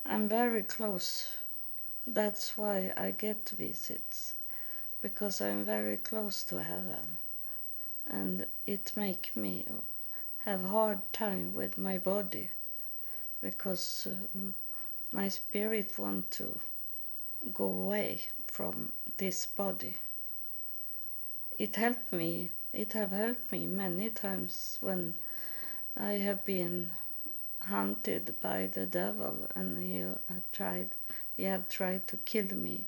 I'm 0.04 0.28
very 0.28 0.62
close. 0.62 1.28
That's 2.06 2.58
why 2.58 2.92
I 2.96 3.12
get 3.12 3.48
visits 3.56 4.34
because 5.00 5.40
I'm 5.40 5.64
very 5.64 5.96
close 5.96 6.42
to 6.44 6.62
heaven. 6.62 7.18
And 8.06 8.46
it 8.66 8.92
make 8.96 9.30
me 9.36 9.64
have 10.44 10.64
hard 10.64 11.00
time 11.12 11.54
with 11.54 11.78
my 11.78 11.98
body 11.98 12.50
because 13.40 14.08
um, 14.34 14.54
my 15.12 15.28
spirit 15.28 15.98
want 15.98 16.30
to 16.32 16.58
go 17.54 17.64
away 17.64 18.22
from 18.46 18.90
this 19.18 19.46
body. 19.46 19.96
It 21.58 21.76
helped 21.76 22.12
me. 22.12 22.50
It 22.72 22.94
have 22.94 23.10
helped 23.10 23.52
me 23.52 23.66
many 23.66 24.08
times 24.10 24.78
when 24.80 25.14
I 25.96 26.12
have 26.12 26.44
been 26.44 26.90
hunted 27.60 28.34
by 28.40 28.66
the 28.66 28.86
devil 28.86 29.46
and 29.54 29.78
he 29.78 30.04
tried 30.52 30.88
he 31.36 31.44
have 31.44 31.68
tried 31.68 32.06
to 32.08 32.16
kill 32.18 32.54
me. 32.54 32.86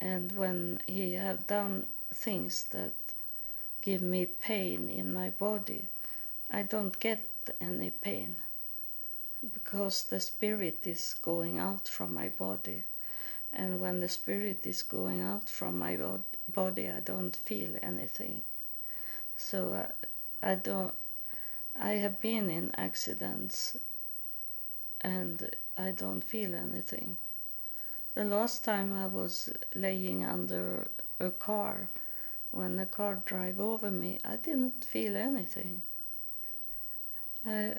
And 0.00 0.32
when 0.32 0.80
he 0.86 1.12
have 1.12 1.46
done 1.46 1.86
things 2.12 2.64
that 2.70 2.92
give 3.82 4.02
me 4.02 4.26
pain 4.26 4.88
in 4.88 5.12
my 5.12 5.30
body 5.30 5.86
i 6.50 6.62
don't 6.62 6.98
get 6.98 7.24
any 7.60 7.90
pain 7.90 8.34
because 9.54 10.04
the 10.04 10.20
spirit 10.20 10.86
is 10.86 11.16
going 11.22 11.58
out 11.58 11.86
from 11.86 12.12
my 12.14 12.28
body. 12.30 12.82
And 13.52 13.80
when 13.80 14.00
the 14.00 14.08
spirit 14.08 14.66
is 14.66 14.82
going 14.82 15.20
out 15.20 15.48
from 15.48 15.78
my 15.78 15.96
body 16.52 16.90
i 16.90 17.00
don't 17.00 17.36
feel 17.36 17.76
anything 17.82 18.42
so 19.36 19.72
uh, 19.72 20.06
i 20.42 20.54
don't 20.54 20.94
I 21.78 21.94
have 21.94 22.20
been 22.20 22.48
in 22.48 22.70
accidents 22.76 23.76
and 25.02 25.50
I 25.76 25.90
don't 25.90 26.24
feel 26.24 26.54
anything. 26.54 27.18
The 28.14 28.24
last 28.24 28.64
time 28.64 28.94
I 28.94 29.06
was 29.06 29.52
laying 29.74 30.24
under 30.24 30.88
a 31.20 31.30
car 31.30 31.88
when 32.50 32.76
the 32.76 32.86
car 32.86 33.22
drove 33.26 33.60
over 33.60 33.90
me, 33.90 34.18
I 34.24 34.36
didn't 34.36 34.84
feel 34.84 35.16
anything. 35.16 35.82
I, 37.46 37.74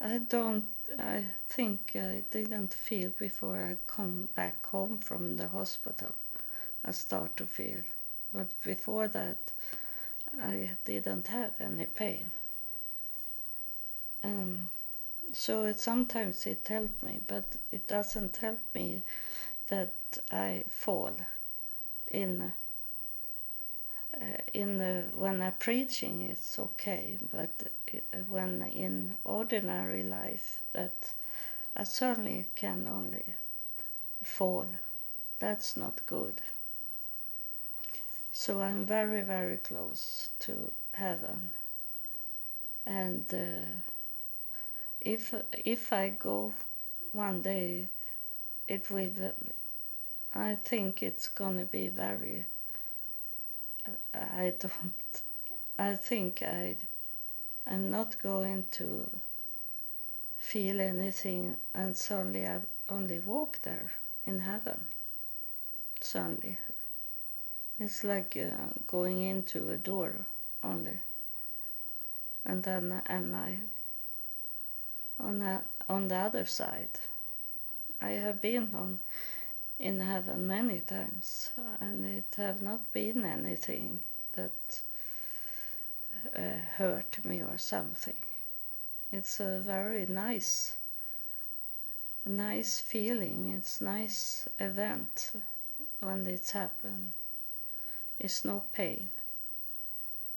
I 0.00 0.18
don't, 0.18 0.66
I 0.98 1.24
think 1.48 1.96
I 1.96 2.22
didn't 2.30 2.72
feel 2.72 3.10
before 3.10 3.58
I 3.58 3.76
come 3.88 4.28
back 4.36 4.64
home 4.66 4.98
from 4.98 5.36
the 5.36 5.48
hospital. 5.48 6.14
I 6.84 6.92
start 6.92 7.36
to 7.38 7.46
feel. 7.46 7.82
But 8.32 8.48
before 8.62 9.08
that, 9.08 9.38
I 10.40 10.70
didn't 10.84 11.26
have 11.28 11.60
any 11.60 11.86
pain. 11.86 12.30
Um, 14.22 14.68
so 15.32 15.64
it 15.64 15.80
sometimes 15.80 16.46
it 16.46 16.66
helped 16.68 17.02
me, 17.02 17.20
but 17.26 17.56
it 17.72 17.86
doesn't 17.86 18.36
help 18.36 18.60
me 18.74 19.02
that 19.68 19.94
I 20.30 20.64
fall 20.68 21.12
in 22.08 22.52
uh, 24.14 24.24
in 24.52 24.78
the, 24.78 25.04
when 25.14 25.40
I'm 25.40 25.52
preaching 25.58 26.22
it's 26.22 26.58
okay, 26.58 27.16
but 27.32 27.50
when 28.28 28.62
in 28.62 29.16
ordinary 29.24 30.02
life 30.02 30.60
that 30.72 31.12
I 31.76 31.84
certainly 31.84 32.46
can 32.56 32.88
only 32.88 33.24
fall. 34.22 34.66
That's 35.38 35.76
not 35.76 36.04
good. 36.06 36.40
So 38.32 38.62
I'm 38.62 38.86
very, 38.86 39.22
very 39.22 39.56
close 39.56 40.30
to 40.40 40.70
heaven. 40.92 41.50
And 42.86 43.24
uh, 43.32 43.66
if 45.00 45.34
if 45.64 45.92
I 45.92 46.10
go 46.10 46.52
one 47.12 47.42
day, 47.42 47.88
it 48.68 48.90
will. 48.90 49.32
I 50.34 50.54
think 50.64 51.02
it's 51.02 51.28
gonna 51.28 51.64
be 51.64 51.88
very. 51.88 52.44
I 54.14 54.54
don't. 54.58 55.22
I 55.78 55.96
think 55.96 56.42
I. 56.42 56.76
I'm 57.66 57.90
not 57.90 58.18
going 58.18 58.66
to 58.72 59.08
feel 60.38 60.80
anything, 60.80 61.56
and 61.74 61.96
suddenly 61.96 62.46
I 62.46 62.60
only 62.88 63.18
walk 63.18 63.60
there 63.62 63.92
in 64.26 64.40
heaven. 64.40 64.86
Suddenly, 66.00 66.58
it's 67.80 68.04
like 68.04 68.36
uh, 68.36 68.74
going 68.86 69.22
into 69.22 69.70
a 69.70 69.76
door 69.78 70.14
only. 70.62 70.98
And 72.44 72.62
then 72.62 73.02
am 73.06 73.34
I 73.34 73.56
on 75.18 75.38
that 75.38 75.64
on 75.88 76.08
the 76.08 76.16
other 76.16 76.44
side? 76.44 77.00
I 78.02 78.10
have 78.10 78.42
been 78.42 78.68
on 78.74 79.00
in 79.78 80.00
heaven 80.00 80.46
many 80.46 80.80
times, 80.80 81.52
and 81.80 82.04
it 82.04 82.34
have 82.36 82.60
not 82.60 82.92
been 82.92 83.24
anything 83.24 84.02
that 84.32 84.82
uh, 86.36 86.60
hurt 86.76 87.24
me 87.24 87.42
or 87.42 87.56
something. 87.56 88.20
It's 89.10 89.40
a 89.40 89.58
very 89.58 90.04
nice, 90.04 90.76
nice 92.26 92.78
feeling. 92.78 93.54
It's 93.56 93.80
nice 93.80 94.48
event 94.58 95.32
when 96.00 96.26
it's 96.26 96.50
happened 96.50 97.12
is 98.20 98.44
no 98.44 98.62
pain 98.72 99.08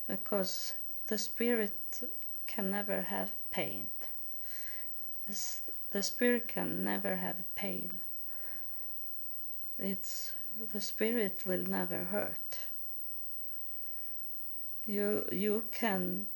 because 0.08 0.74
the 1.08 1.18
spirit 1.18 1.74
can 2.48 2.72
never 2.72 3.02
have 3.02 3.32
pain. 3.52 3.88
The 5.92 6.04
spirit 6.04 6.48
can 6.48 6.84
never 6.84 7.16
have 7.16 7.36
pain. 7.56 7.92
It's 9.78 10.34
the 10.72 10.82
spirit 10.82 11.46
will 11.46 11.64
never 11.68 12.04
hurt. 12.06 12.60
You 14.86 15.28
you 15.32 15.64
can 15.72 16.28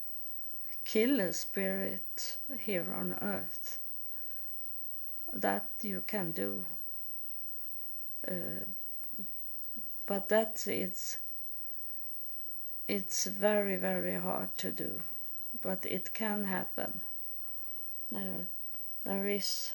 kill 0.85 1.19
a 1.19 1.33
spirit 1.33 2.37
here 2.59 2.87
on 2.93 3.17
earth. 3.21 3.79
That 5.33 5.67
you 5.81 6.03
can 6.07 6.31
do. 6.31 6.65
Uh, 8.27 8.65
but 10.05 10.29
that 10.29 10.65
is 10.67 11.17
it's 12.88 13.25
very, 13.25 13.75
very 13.75 14.15
hard 14.15 14.57
to 14.59 14.71
do, 14.71 15.01
but 15.61 15.85
it 15.85 16.13
can 16.13 16.45
happen. 16.45 17.01
Uh, 18.15 18.45
there 19.03 19.27
is 19.27 19.73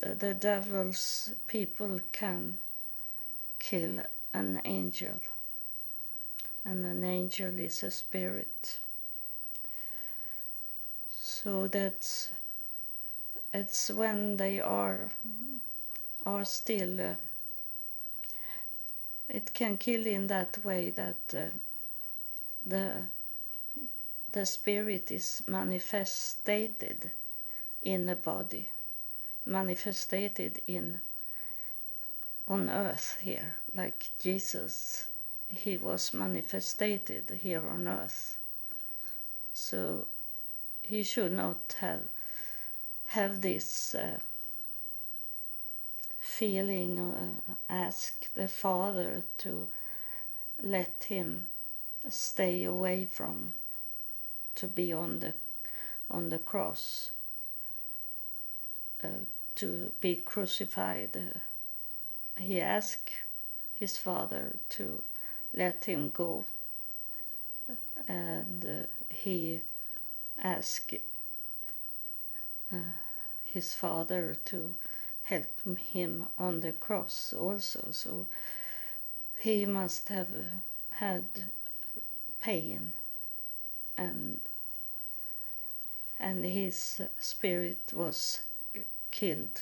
the 0.00 0.32
devil's 0.32 1.34
people 1.46 2.00
can 2.12 2.56
kill 3.58 4.00
an 4.32 4.60
angel, 4.64 5.20
and 6.64 6.84
an 6.84 7.04
angel 7.04 7.58
is 7.58 7.82
a 7.82 7.90
spirit. 7.90 8.78
So 11.10 11.66
that's 11.66 12.30
it's 13.52 13.90
when 13.90 14.38
they 14.38 14.60
are 14.60 15.10
are 16.24 16.44
still. 16.44 17.00
Uh, 17.00 17.14
it 19.28 19.52
can 19.54 19.76
kill 19.76 20.06
in 20.06 20.26
that 20.26 20.64
way 20.64 20.90
that 20.90 21.16
uh, 21.36 21.46
the 22.64 23.02
the 24.32 24.46
spirit 24.46 25.10
is 25.10 25.42
manifested 25.46 27.10
in 27.82 28.06
the 28.06 28.16
body 28.16 28.68
manifested 29.44 30.60
in 30.66 31.00
on 32.48 32.68
earth 32.68 33.18
here 33.22 33.56
like 33.74 34.10
jesus 34.20 35.08
he 35.48 35.76
was 35.76 36.12
manifested 36.12 37.38
here 37.40 37.66
on 37.68 37.86
earth. 37.86 38.36
So 39.52 40.06
he 40.82 41.02
should 41.02 41.32
not 41.32 41.76
have 41.80 42.02
have 43.06 43.40
this 43.40 43.94
uh, 43.94 44.18
feeling 46.38 47.00
uh, 47.00 47.54
ask 47.70 48.30
the 48.34 48.46
father 48.46 49.22
to 49.38 49.68
let 50.62 51.04
him 51.08 51.46
stay 52.10 52.62
away 52.62 53.06
from 53.06 53.54
to 54.54 54.66
be 54.66 54.92
on 54.92 55.20
the 55.20 55.32
on 56.10 56.28
the 56.28 56.38
cross 56.38 57.10
uh, 59.02 59.24
to 59.54 59.90
be 60.02 60.16
crucified. 60.16 61.16
He 62.38 62.60
asked 62.60 63.12
his 63.80 63.96
father 63.96 64.56
to 64.76 65.02
let 65.54 65.86
him 65.86 66.10
go 66.10 66.44
and 68.06 68.62
uh, 68.62 68.86
he 69.08 69.62
asked 70.38 70.92
his 73.46 73.72
father 73.72 74.36
to 74.44 74.74
help 75.26 75.78
him 75.78 76.26
on 76.38 76.60
the 76.60 76.72
cross 76.72 77.32
also. 77.32 77.88
So 77.92 78.26
he 79.38 79.64
must 79.66 80.08
have 80.08 80.28
had 80.90 81.24
pain 82.40 82.92
and 83.96 84.40
and 86.18 86.44
his 86.44 87.02
spirit 87.20 87.92
was 87.92 88.40
killed. 89.10 89.60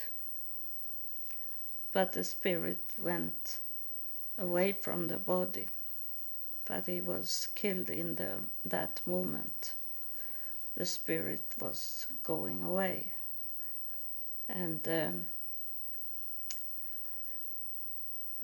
But 1.92 2.12
the 2.12 2.24
spirit 2.24 2.80
went 2.98 3.58
away 4.38 4.72
from 4.72 5.08
the 5.08 5.18
body 5.18 5.68
but 6.66 6.86
he 6.86 7.00
was 7.00 7.48
killed 7.54 7.90
in 7.90 8.16
the 8.16 8.32
that 8.64 9.00
moment. 9.06 9.74
The 10.76 10.86
spirit 10.86 11.44
was 11.60 12.06
going 12.24 12.62
away. 12.62 13.12
And 14.48 14.86
um, 14.88 15.26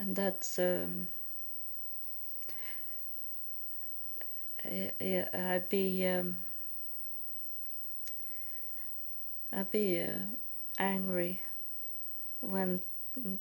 and 0.00 0.16
that's 0.16 0.58
um, 0.58 1.08
I'd 4.64 5.66
be 5.68 6.06
um, 6.06 6.36
I'd 9.52 9.70
be 9.70 10.00
uh, 10.00 10.12
angry 10.78 11.42
when 12.40 12.80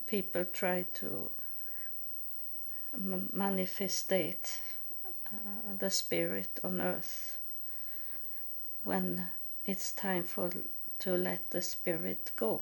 people 0.05 0.43
try 0.51 0.85
to 0.95 1.31
manifestate 2.99 4.59
uh, 5.33 5.73
the 5.77 5.89
spirit 5.89 6.59
on 6.61 6.81
earth 6.81 7.37
when 8.83 9.27
it's 9.65 9.93
time 9.93 10.23
for 10.23 10.49
to 10.99 11.11
let 11.11 11.51
the 11.51 11.61
spirit 11.61 12.31
go. 12.35 12.61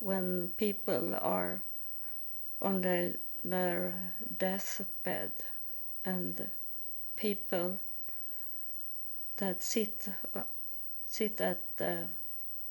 When 0.00 0.52
people 0.56 1.14
are 1.20 1.60
on 2.60 2.82
their, 2.82 3.14
their 3.44 3.94
deathbed 4.38 5.32
and 6.04 6.46
people 7.16 7.78
that 9.36 9.62
sit 9.62 10.08
uh, 10.34 10.42
sit 11.08 11.40
at 11.40 11.60
the 11.76 12.06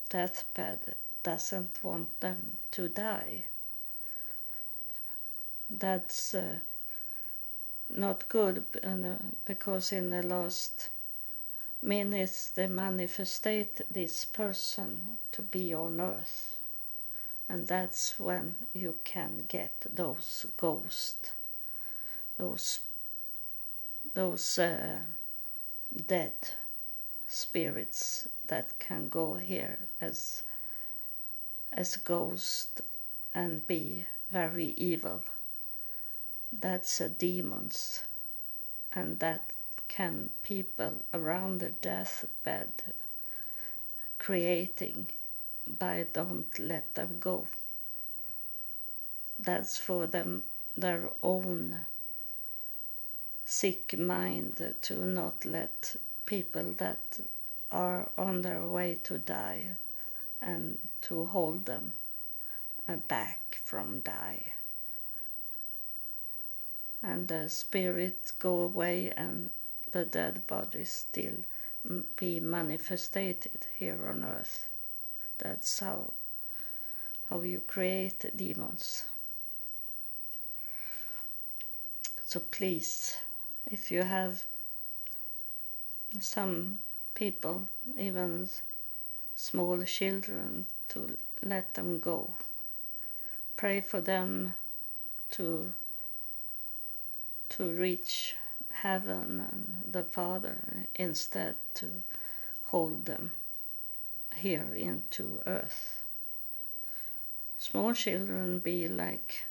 deathbed 0.10 0.80
doesn't 1.24 1.84
want 1.84 2.20
them 2.20 2.58
to 2.72 2.88
die. 2.88 3.46
That's 5.70 6.36
uh, 6.36 6.58
not 7.90 8.30
good 8.30 8.64
uh, 8.84 9.16
because 9.46 9.92
in 9.92 10.10
the 10.10 10.24
last 10.24 10.90
minutes 11.82 12.50
they 12.50 12.68
manifestate 12.68 13.82
this 13.92 14.26
person 14.26 15.18
to 15.32 15.42
be 15.42 15.74
on 15.74 16.00
earth 16.00 16.57
and 17.50 17.68
that's 17.68 18.20
when 18.20 18.56
you 18.74 18.98
can 19.04 19.46
get 19.48 19.74
those 19.94 20.46
ghosts 20.58 21.32
those 22.38 22.80
those 24.14 24.60
uh, 24.60 24.98
dead 26.08 26.34
spirits 27.28 28.28
that 28.48 28.80
can 28.80 29.10
go 29.10 29.36
here 29.36 29.78
as 30.02 30.44
as 31.72 31.98
ghosts 31.98 32.82
and 33.36 33.68
be 33.68 34.06
very 34.32 34.74
evil. 34.78 35.22
That's 36.52 37.02
uh, 37.02 37.10
demons. 37.18 38.04
And 38.94 39.20
that 39.20 39.52
can 39.88 40.30
people 40.44 40.94
around 41.14 41.60
the 41.60 41.70
deathbed 41.70 42.70
creating 44.18 45.10
by 45.68 46.06
don't 46.14 46.60
let 46.60 46.96
them 46.96 47.18
go. 47.20 47.48
That's 49.40 49.78
for 49.78 50.08
them 50.08 50.44
their 50.76 51.10
own 51.22 51.86
sick 53.46 53.98
mind 53.98 54.76
to 54.82 55.06
not 55.06 55.46
let 55.46 55.96
people 56.26 56.74
that 56.74 57.20
are 57.72 58.10
on 58.18 58.42
their 58.42 58.66
way 58.66 58.98
to 59.04 59.18
die 59.18 59.64
and 60.42 60.78
to 61.02 61.26
hold 61.26 61.66
them 61.66 61.94
uh, 62.88 62.96
back 63.08 63.60
from 63.64 64.00
die. 64.02 64.54
And 67.04 67.28
the 67.28 67.50
spirits 67.50 68.32
go 68.32 68.62
away 68.62 69.14
and 69.16 69.50
the 69.92 70.06
dead 70.06 70.46
bodies 70.48 71.06
still 71.10 71.44
be 72.16 72.40
manifested 72.40 73.48
here 73.78 74.08
on 74.10 74.24
earth 74.24 74.66
that's 75.38 75.80
how 75.80 76.12
how 77.30 77.42
you 77.42 77.62
create 77.68 78.26
demons 78.36 79.04
so 82.26 82.40
please 82.40 83.18
if 83.70 83.92
you 83.92 84.04
have 84.04 84.44
some 86.20 86.80
people, 87.14 87.68
even 87.98 88.48
small 89.36 89.84
children, 89.84 90.66
to 90.90 91.18
let 91.44 91.74
them 91.74 92.00
go. 92.00 92.32
Pray 93.56 93.82
for 93.82 94.02
them 94.02 94.56
to 95.32 95.74
to 97.50 97.64
reach 97.64 98.36
heaven 98.72 99.40
and 99.52 99.94
the 99.94 100.04
Father 100.04 100.58
instead 100.96 101.56
to 101.74 101.88
hold 102.66 103.06
them 103.06 103.32
here 104.38 104.74
into 104.76 105.42
earth. 105.46 106.04
Small 107.58 107.94
children 107.94 108.60
be 108.60 108.88
like 108.88 109.46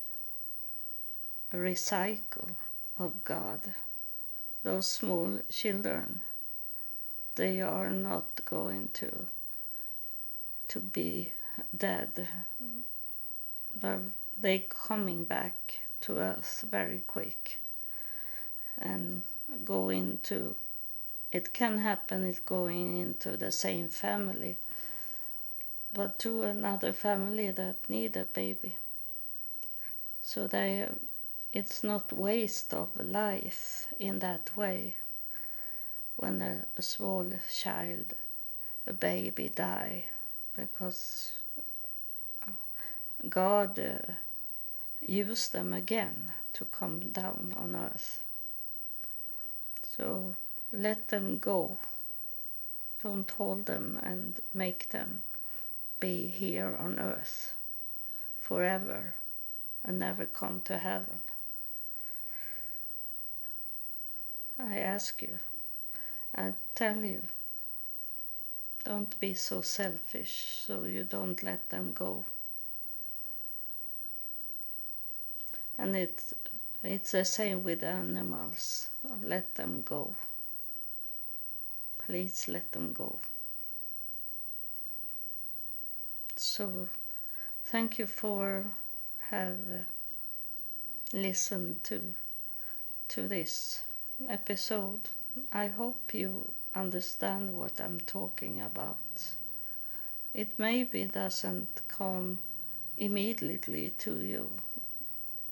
a 1.52 1.56
recycle 1.56 2.50
of 2.98 3.24
God. 3.24 3.60
Those 4.62 4.86
small 4.86 5.40
children 5.50 6.20
they 7.36 7.60
are 7.60 7.90
not 7.90 8.44
going 8.44 8.88
to 8.94 9.26
to 10.68 10.80
be 10.80 11.32
dead. 11.76 12.28
But 13.78 14.00
they 14.40 14.66
coming 14.68 15.24
back 15.24 15.80
to 16.02 16.18
earth 16.18 16.64
very 16.70 17.02
quick 17.06 17.60
and 18.78 19.22
go 19.64 19.90
into 19.90 20.54
it 21.32 21.52
can 21.52 21.78
happen 21.78 22.24
it 22.24 22.44
going 22.46 22.98
into 22.98 23.36
the 23.36 23.52
same 23.52 23.88
family 23.88 24.56
but 25.96 26.18
to 26.18 26.42
another 26.42 26.92
family 26.92 27.50
that 27.50 27.76
need 27.88 28.14
a 28.18 28.24
baby. 28.24 28.76
So 30.22 30.46
they 30.46 30.86
it's 31.54 31.82
not 31.82 32.12
waste 32.12 32.74
of 32.74 32.88
life 33.00 33.88
in 33.98 34.18
that 34.18 34.54
way 34.58 34.96
when 36.16 36.42
a, 36.42 36.82
small 36.82 37.24
child 37.50 38.12
a 38.86 38.92
baby 38.92 39.48
die 39.48 40.04
because 40.54 41.32
god 43.30 43.78
uh, 43.78 44.12
used 45.00 45.54
them 45.54 45.72
again 45.72 46.30
to 46.52 46.66
come 46.66 47.00
down 47.10 47.54
on 47.56 47.74
earth. 47.74 48.20
So 49.96 50.36
let 50.72 51.08
them 51.08 51.38
go. 51.38 51.78
Don't 53.02 53.30
hold 53.30 53.64
them 53.64 53.98
and 54.02 54.40
make 54.52 54.90
them 54.90 55.22
be 56.00 56.26
here 56.26 56.76
on 56.78 56.98
earth 56.98 57.54
forever 58.40 59.14
and 59.84 59.98
never 59.98 60.24
come 60.24 60.60
to 60.64 60.78
heaven 60.78 61.18
I 64.58 64.78
ask 64.78 65.20
you, 65.20 65.38
I 66.34 66.54
tell 66.74 66.96
you, 66.96 67.20
don't 68.84 69.18
be 69.20 69.34
so 69.34 69.60
selfish 69.60 70.62
so 70.66 70.84
you 70.84 71.04
don't 71.04 71.42
let 71.42 71.68
them 71.68 71.92
go. 71.92 72.24
And 75.76 75.94
it, 75.94 76.22
it's 76.82 77.12
the 77.12 77.24
same 77.26 77.64
with 77.64 77.84
animals. 77.84 78.88
Let 79.22 79.56
them 79.56 79.82
go. 79.82 80.16
Please 81.98 82.48
let 82.48 82.72
them 82.72 82.94
go. 82.94 83.18
So, 86.38 86.90
thank 87.64 87.98
you 87.98 88.06
for 88.06 88.66
have 89.30 89.58
uh, 89.72 89.84
listened 91.14 91.82
to 91.84 92.14
to 93.08 93.26
this 93.26 93.80
episode. 94.28 95.00
I 95.50 95.68
hope 95.68 96.12
you 96.12 96.50
understand 96.74 97.56
what 97.56 97.80
I'm 97.80 98.00
talking 98.00 98.60
about. 98.60 99.34
It 100.34 100.58
maybe 100.58 101.06
doesn't 101.06 101.80
come 101.88 102.38
immediately 102.98 103.94
to 103.98 104.20
you, 104.20 104.50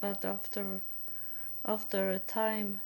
but 0.00 0.22
after 0.24 0.82
after 1.64 2.10
a 2.10 2.18
time 2.18 2.80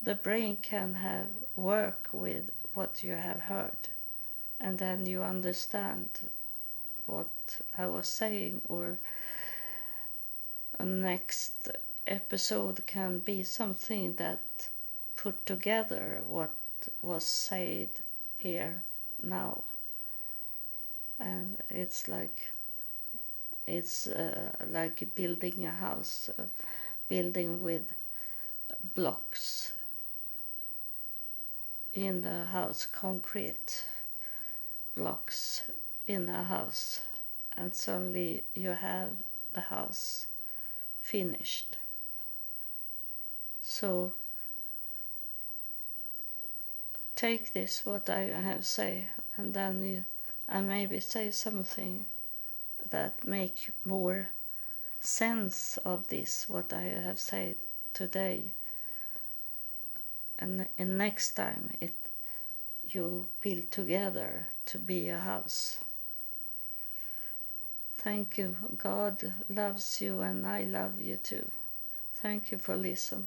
the 0.00 0.14
brain 0.14 0.58
can 0.58 0.94
have 0.94 1.30
work 1.56 2.08
with 2.12 2.52
what 2.74 3.02
you 3.02 3.14
have 3.14 3.40
heard 3.40 3.88
and 4.60 4.78
then 4.78 5.06
you 5.06 5.22
understand 5.24 6.08
what 7.06 7.60
I 7.76 7.86
was 7.86 8.06
saying 8.06 8.60
or 8.68 8.98
a 10.78 10.84
next 10.84 11.70
episode 12.06 12.86
can 12.86 13.18
be 13.20 13.42
something 13.42 14.14
that 14.16 14.68
put 15.16 15.46
together 15.46 16.22
what 16.28 16.52
was 17.02 17.24
said 17.24 17.88
here 18.38 18.82
now. 19.22 19.62
And 21.18 21.56
it's 21.70 22.08
like 22.08 22.50
it's 23.66 24.06
uh, 24.06 24.52
like 24.70 25.02
building 25.14 25.66
a 25.66 25.70
house 25.70 26.30
uh, 26.38 26.42
building 27.08 27.62
with 27.62 27.92
blocks 28.94 29.72
in 31.94 32.20
the 32.20 32.44
house 32.44 32.86
concrete 32.86 33.84
blocks 34.96 35.62
in 36.06 36.28
a 36.28 36.44
house 36.44 37.00
and 37.56 37.74
suddenly 37.74 38.42
you 38.54 38.70
have 38.70 39.10
the 39.54 39.62
house 39.62 40.26
finished. 41.00 41.76
So 43.62 44.12
take 47.14 47.52
this 47.52 47.84
what 47.84 48.08
I 48.10 48.20
have 48.20 48.64
say 48.64 49.06
and 49.36 49.54
then 49.54 49.82
you, 49.82 50.04
I 50.48 50.60
maybe 50.60 51.00
say 51.00 51.30
something 51.30 52.06
that 52.90 53.26
make 53.26 53.70
more 53.84 54.28
sense 55.00 55.78
of 55.84 56.08
this 56.08 56.48
what 56.48 56.72
I 56.72 56.82
have 56.82 57.18
said 57.18 57.56
today. 57.92 58.52
And, 60.38 60.66
and 60.78 60.98
next 60.98 61.32
time 61.32 61.70
it 61.80 61.94
you 62.88 63.26
build 63.40 63.70
together 63.70 64.46
to 64.66 64.78
be 64.78 65.08
a 65.08 65.18
house 65.18 65.78
thank 68.06 68.38
you. 68.38 68.56
God 68.78 69.32
loves 69.48 70.00
you 70.00 70.20
and 70.20 70.46
I 70.46 70.62
love 70.62 71.00
you 71.00 71.16
too. 71.16 71.50
Thank 72.22 72.52
you 72.52 72.58
for 72.58 72.76
listening 72.76 73.26